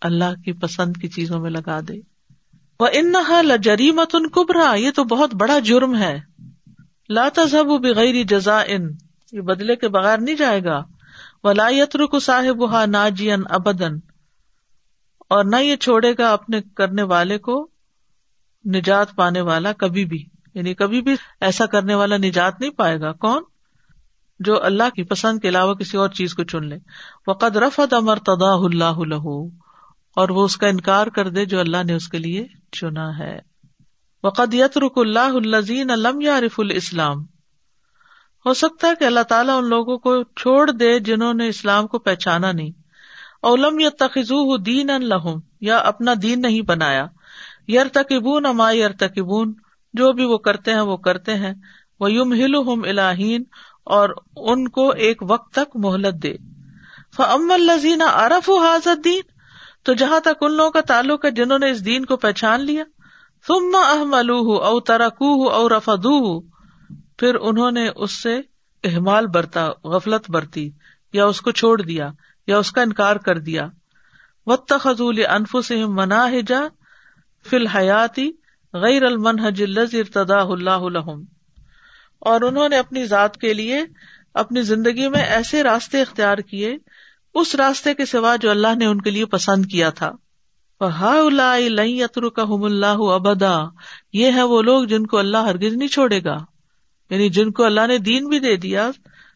اللہ 0.01 0.43
کی 0.45 0.53
پسند 0.53 0.97
کی 0.97 1.09
چیزوں 1.09 1.41
میں 1.41 1.51
لگا 1.51 1.81
دے۔ 1.89 1.95
وہ 2.81 2.89
انہا 2.93 3.43
لجریمت 3.43 4.15
ان 4.15 4.29
کبرا 4.29 4.75
یہ 4.75 4.91
تو 4.91 5.05
بہت 5.05 5.35
بڑا 5.35 5.59
جرم 5.59 5.97
ہے۔ 5.97 6.21
لا 7.09 7.29
تذهب 7.35 7.67
بغیر 7.67 8.25
جزا 8.29 8.61
ان 8.61 8.89
یہ 9.33 9.41
بدلے 9.41 9.77
کے 9.77 9.89
بغیر 9.89 10.19
نہیں 10.19 10.35
جائے 10.35 10.65
گا۔ 10.65 10.85
ولا 11.45 11.69
يترك 11.69 12.15
صاحبها 12.23 12.85
ناجيا 12.87 13.37
ابدن 13.51 14.14
اور 15.29 15.45
نہ 15.45 15.57
یہ 15.57 15.77
چھوڑے 15.77 16.15
گا 16.19 16.33
اپنے 16.33 16.61
کرنے 16.77 17.03
والے 17.03 17.39
کو 17.39 17.69
نجات 18.75 19.17
پانے 19.17 19.41
والا 19.41 19.73
کبھی 19.73 20.05
بھی۔ 20.05 20.25
یعنی 20.55 20.75
کبھی 20.75 21.03
بھی 21.03 21.15
ایسا 21.41 21.67
کرنے 21.67 21.95
والا 21.95 22.17
نجات 22.17 22.61
نہیں 22.61 22.71
پائے 22.71 23.01
گا۔ 23.01 23.13
کون؟ 23.13 23.43
جو 24.41 24.65
اللہ 24.65 24.91
کی 24.97 25.03
پسند 25.03 25.41
کے 25.41 25.49
علاوہ 25.49 25.75
کسی 25.75 25.97
اور 25.97 26.09
چیز 26.09 26.35
کو 26.35 26.45
چن 26.45 26.67
لے۔ 26.67 26.77
وقد 27.27 27.57
رفت 27.57 27.95
امر 27.95 28.17
تدا 28.17 28.55
اللہ 28.55 29.27
اور 30.17 30.29
وہ 30.29 30.45
اس 30.45 30.57
کا 30.57 30.67
انکار 30.69 31.07
کر 31.07 31.29
دے 31.29 31.45
جو 31.45 31.61
اللہ 31.61 31.83
نے 31.83 31.95
اس 31.95 32.09
کے 32.09 32.19
لیے 32.19 32.47
چنا 32.73 33.19
ہے۔ 33.19 33.39
وقد 34.25 34.55
یترک 34.55 34.93
اللہ 34.97 35.55
الزین 35.55 35.91
علم 35.91 36.21
یارف 36.21 36.61
الاسلام 36.61 37.23
ہو 38.47 38.55
سکتا 38.55 38.89
ہے 38.89 38.93
کہ 38.99 39.05
اللہ 39.05 39.21
تعالیٰ 39.21 39.63
ان 39.63 39.69
لوگوں 39.69 39.99
کو 39.99 40.23
چھوڑ 40.23 40.71
دے 40.71 40.99
جنہوں 40.99 41.35
نے 41.35 41.49
اسلام 41.49 41.87
کو 41.87 41.99
پہچانا 41.99 42.53
نہیں۔ 42.53 42.84
اولم 43.45 43.79
یا 43.79 43.89
تخذو 43.99 44.57
دین 44.57 44.91
الحم 44.91 45.39
یا 45.61 45.79
اپنا 45.79 46.13
دین 46.23 46.41
نہیں 46.41 46.63
بنایا۔ 46.63 47.07
یر 47.69 47.87
تقبون 47.93 48.47
اما 48.47 48.71
یر 48.73 48.93
تقبون 48.93 49.53
جو 49.95 50.13
بھی 50.13 50.25
وہ 50.25 50.39
کرتے 50.39 50.73
ہیں 50.73 50.81
وہ 50.81 50.97
کرتے 50.97 51.35
ہیں۔ 51.35 51.55
وہ 52.01 52.13
یوم 52.13 52.33
ہل 52.33 52.55
الہین، 52.85 53.43
اور 53.85 54.09
ان 54.37 54.69
کو 54.69 54.89
ایک 54.91 55.23
وقت 55.23 55.53
تک 55.55 55.77
مہلت 55.77 56.23
دے۔ 56.23 56.35
فم 57.17 57.51
الزین 57.51 58.03
عرف 58.03 58.51
حاضر 58.51 58.95
دین 59.05 59.21
تو 59.83 59.93
جہاں 59.93 60.21
تک 60.21 60.43
ان 60.43 60.53
لوگوں 60.53 60.71
کا 60.71 60.81
تعلق 60.81 61.25
ہے 61.25 61.31
جنہوں 61.31 61.59
نے 61.59 61.71
اس 61.71 61.85
دین 61.85 62.05
کو 62.05 62.17
پہچان 62.17 62.61
لیا۔ 62.61 62.85
تم 63.47 63.77
اہم 63.89 64.15
الوح 64.15 64.67
او 64.67 64.81
ترکو 64.81 65.49
او 65.51 65.69
رفدو 65.69 66.41
پھر 67.19 67.35
انہوں 67.35 67.71
نے 67.71 67.89
اس 67.97 68.23
سے 68.23 68.41
احمال 68.85 69.27
برتا، 69.27 69.69
غفلت 69.85 70.31
برتی، 70.31 70.71
یا 71.13 71.25
اس 71.25 71.41
کو 71.41 71.51
چھوڑ 71.51 71.81
دیا۔ 71.83 72.11
یا 72.47 72.59
اس 72.59 72.73
کا 72.73 72.83
انکار 72.83 73.17
کر 73.17 73.39
دیا۔ 73.39 73.69
و 74.47 74.57
تخل 74.57 75.27
انف 75.31 75.57
سے 75.67 75.87
منا 75.87 76.27
جا 76.47 76.61
فی 77.51 77.57
الحیاتی 77.57 78.31
غیر 78.73 79.03
المنحج 79.03 79.63
ارتدا 79.63 80.41
اللہ 80.41 80.71
الحم 80.71 81.23
اور 82.19 82.41
انہوں 82.41 82.69
نے 82.69 82.79
اپنی 82.79 83.07
ذات 83.07 83.37
کے 83.37 83.55
لیے 83.55 83.81
اپنی 84.35 84.63
زندگی 84.63 85.09
میں 85.09 85.21
ایسے 85.21 85.63
راستے 85.63 86.03
اختیار 86.03 86.39
کیے، 86.39 86.77
اس 87.35 87.55
راستے 87.55 87.95
کے 87.95 88.05
سوا 88.05 88.37
جو 88.37 88.51
اللہ 88.51 88.75
نے 88.75 88.87
ان 88.87 89.01
کے 89.01 89.11
لیے 89.11 89.25
پسند 89.25 89.67
کیا 89.67 89.91
تھا۔ 89.91 90.13
ہا 90.81 91.55
اتر 91.55 92.29
کا 92.29 92.43
اللہ 92.43 92.87
ابدا 92.87 93.63
یہ 94.13 94.33
ہے 94.33 94.43
وہ 94.43 94.63
لوگ 94.63 94.85
جن 94.85 95.07
کو 95.07 95.19
اللہ 95.19 95.37
ہرگز 95.37 95.75
نہیں 95.75 95.89
چھوڑے 95.89 96.25
گا۔ 96.25 96.37
یعنی 97.11 97.29
جن 97.29 97.51
کو 97.51 97.65
اللہ 97.65 97.87
نے 97.87 97.99
دین 97.99 98.29
بھی 98.29 98.39
دے 98.39 98.57
دیا، 98.57 98.91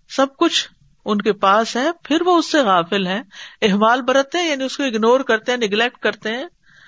سب 0.08 0.26
کچھ 0.36 0.68
ان 1.08 1.18
کے 1.18 1.32
پاس 1.32 1.76
ہے 1.76 1.90
پھر 2.04 2.22
وہ 2.22 2.38
اس 2.38 2.52
سے 2.52 2.60
غافل 2.60 3.06
ہیں۔ 3.06 3.22
احمال 3.62 4.02
برتتے 4.02 4.38
ہیں 4.38 4.50
یعنی 4.50 4.64
اس 4.64 4.76
کو 4.76 4.82
اگنور 4.82 5.20
کرتے 5.20 5.52
ہیں 5.52 5.58
نگلیکٹ 5.58 5.98
کرتے 5.98 6.30
ہیں۔ 6.30 6.44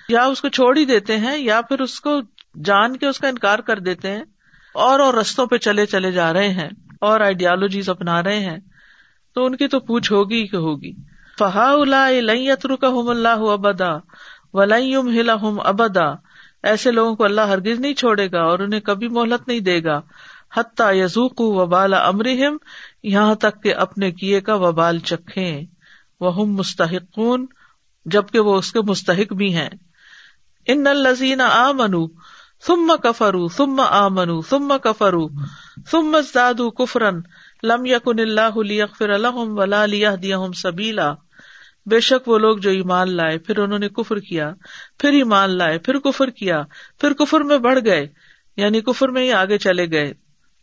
یا 0.09 0.25
اس 0.25 0.41
کو 0.41 0.49
چھوڑ 0.49 0.77
ہی 0.77 0.85
دیتے 0.85 1.17
ہیں، 1.17 1.39
یا 1.39 1.61
پھر 1.61 1.81
اس 1.81 2.01
کو 2.01 2.21
جان 2.65 2.97
کے 2.97 3.07
اس 3.07 3.19
کا 3.19 3.29
انکار 3.29 3.59
کر 3.59 3.79
دیتے 3.79 4.11
ہیں۔ 4.11 4.23
اور 4.75 5.01
اور 5.01 5.15
رستوں 5.15 5.47
پہ 5.47 5.57
چلے 5.57 5.87
چلے 5.87 6.13
جا 6.13 6.33
رہے 6.33 6.49
ہیں۔ 6.49 6.69
اور 7.01 7.21
آئیڈیالوجیز 7.21 7.89
اپنا 7.89 8.23
رہے 8.23 8.41
ہیں۔ 8.41 8.59
تو 9.35 9.45
ان 9.45 9.57
کی 9.57 9.69
تو 9.69 9.81
پوچھ 9.81 10.13
ہوگی 10.13 10.47
کہ 10.47 10.57
ہوگی۔ 10.57 10.93
فہا 11.39 11.75
اتر 12.53 12.77
کا 12.77 12.89
ہم 12.89 13.09
اللہ 13.09 13.29
ابدا 13.29 13.99
ولیم 14.53 15.09
ہلا 15.09 15.35
ہم 15.35 15.61
ابدا 15.61 16.11
ایسے 16.63 16.91
لوگوں 16.91 17.17
کو 17.17 17.25
اللہ 17.25 17.41
ہرگز 17.41 17.81
نہیں 17.81 17.95
چھوڑے 17.95 18.33
گا 18.33 18.43
اور 18.43 18.59
انہیں 18.59 18.81
کبھی 18.81 19.09
مہلت 19.09 19.49
نہیں 19.49 19.61
دے 19.61 19.85
گا۔ 19.85 20.01
حتیٰ 20.57 20.95
یزوق 20.95 21.41
وبال 21.41 21.95
امرحم 21.95 22.57
یہاں 23.03 23.35
تک 23.35 23.63
کہ 23.63 23.75
اپنے 23.75 24.13
کیے 24.13 24.41
کا 24.41 24.55
وبال 24.55 24.99
چکھے 24.99 25.63
وہ 26.21 26.47
مستحقون، 26.47 27.47
جبکہ 28.05 28.41
وہ 28.41 28.57
اس 28.57 28.73
کے 28.73 28.81
مستحق 28.81 29.33
بھی 29.33 29.55
ہیں۔ 29.55 29.69
ان 30.67 30.87
الزین 30.87 31.41
آ 31.41 31.73
منو 31.73 32.07
ثم 32.67 32.93
کفرو 33.03 33.49
ثم 33.49 33.81
آمنو 33.81 34.41
ثم 34.43 34.75
کفرو 34.83 35.29
ثم 35.91 36.15
ازدادو 36.15 36.71
کفرن 36.71 37.21
لم 37.63 37.87
یکن 37.87 38.21
اللہ 38.21 38.59
لیغفر 38.59 39.19
لهم 39.19 39.59
ولا 39.59 39.87
لیہدیہم 39.87 40.53
سبیلا۔ 40.53 41.15
بے 41.87 42.01
شک 42.01 42.29
وہ 42.29 42.39
لوگ 42.39 42.59
جو 42.59 42.71
ایمان 42.71 43.11
لائے، 43.11 43.39
پھر 43.39 43.59
انہوں 43.59 43.79
نے 43.79 43.89
کفر 43.89 44.19
کیا، 44.19 44.53
پھر 44.99 45.13
ایمان 45.13 45.51
لائے، 45.51 45.79
پھر 45.79 45.99
کفر 45.99 46.31
کیا، 46.31 46.63
پھر 46.99 47.13
کفر 47.13 47.41
میں 47.41 47.59
بڑھ 47.59 47.79
گئے 47.85 48.09
یعنی 48.57 48.81
کفر 48.81 49.09
میں 49.09 49.23
ہی 49.23 49.33
آگے 49.33 49.59
چلے 49.59 49.91
گئے۔ 49.91 50.15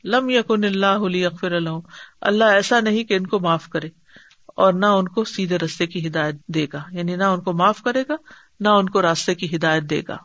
لم 0.03 0.29
یکن 0.29 0.63
اللہ 0.63 0.85
علی 0.85 1.19
لیغفر 1.19 1.59
لهم 1.59 1.79
اللہ 2.21 2.43
ایسا 2.43 2.79
نہیں 2.79 3.03
کہ 3.03 3.13
ان 3.13 3.27
کو 3.27 3.39
معاف 3.39 3.69
کرے 3.69 3.89
اور 4.47 4.73
نہ 4.73 4.85
ان 4.85 5.07
کو 5.07 5.23
سیدھے 5.23 5.57
رستے 5.57 5.87
کی 5.87 6.07
ہدایت 6.07 6.35
دے 6.47 6.67
گا 6.73 6.81
یعنی 6.91 7.15
نہ 7.15 7.23
ان 7.23 7.41
کو 7.41 7.53
معاف 7.53 7.83
کرے 7.83 8.03
گا، 8.09 8.15
نہ 8.59 8.69
ان 8.69 8.89
کو 8.89 9.01
راستے 9.01 9.35
کی 9.35 9.55
ہدایت 9.55 9.83
دے 9.83 10.01
گا۔ 10.07 10.17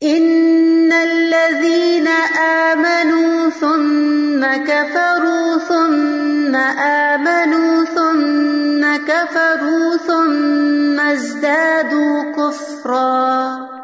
ان 0.00 0.90
الذين 1.02 2.08
امنوا 2.38 3.48
ثم 3.60 4.46
كفروا 4.66 5.58
ثم 5.68 6.56
امنوا 6.78 7.84
ثم 7.94 9.06
كفروا 9.06 9.96
ثم 10.06 11.00
ازدادوا 11.00 12.32
كفرا 12.32 13.79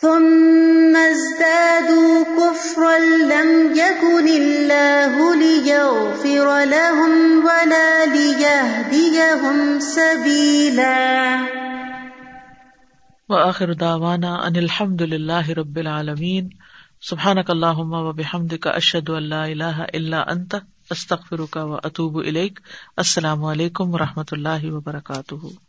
ثم 0.00 0.96
ازدادوا 0.96 2.24
كفرا 2.24 2.98
لم 2.98 3.72
يكن 3.72 4.28
الله 4.28 5.36
ليغفر 5.36 6.64
لهم 6.64 7.44
ولا 7.44 8.06
ليهديهم 8.06 9.78
سبيلا. 9.78 11.46
و 13.28 13.34
آخر 13.34 13.72
داوانا 13.72 14.34
ان 14.46 14.56
الحمد 14.56 15.02
للہ 15.02 15.48
رب 15.50 15.76
العالمین 15.76 16.48
سبحان 17.00 17.38
اللہ 17.48 17.78
و 17.78 18.12
بحمد 18.12 18.58
کا 18.60 18.70
اشد 18.70 19.08
اللہ 19.08 19.34
اللہ 19.34 19.84
اللہ 19.92 20.16
انت 20.28 20.54
استخر 20.90 21.46
کا 21.50 21.64
و 21.64 21.76
السلام 22.96 23.44
علیکم 23.44 23.94
و 23.94 23.98
رحمۃ 23.98 24.32
اللہ 24.32 24.72
وبرکاتہ 24.72 25.65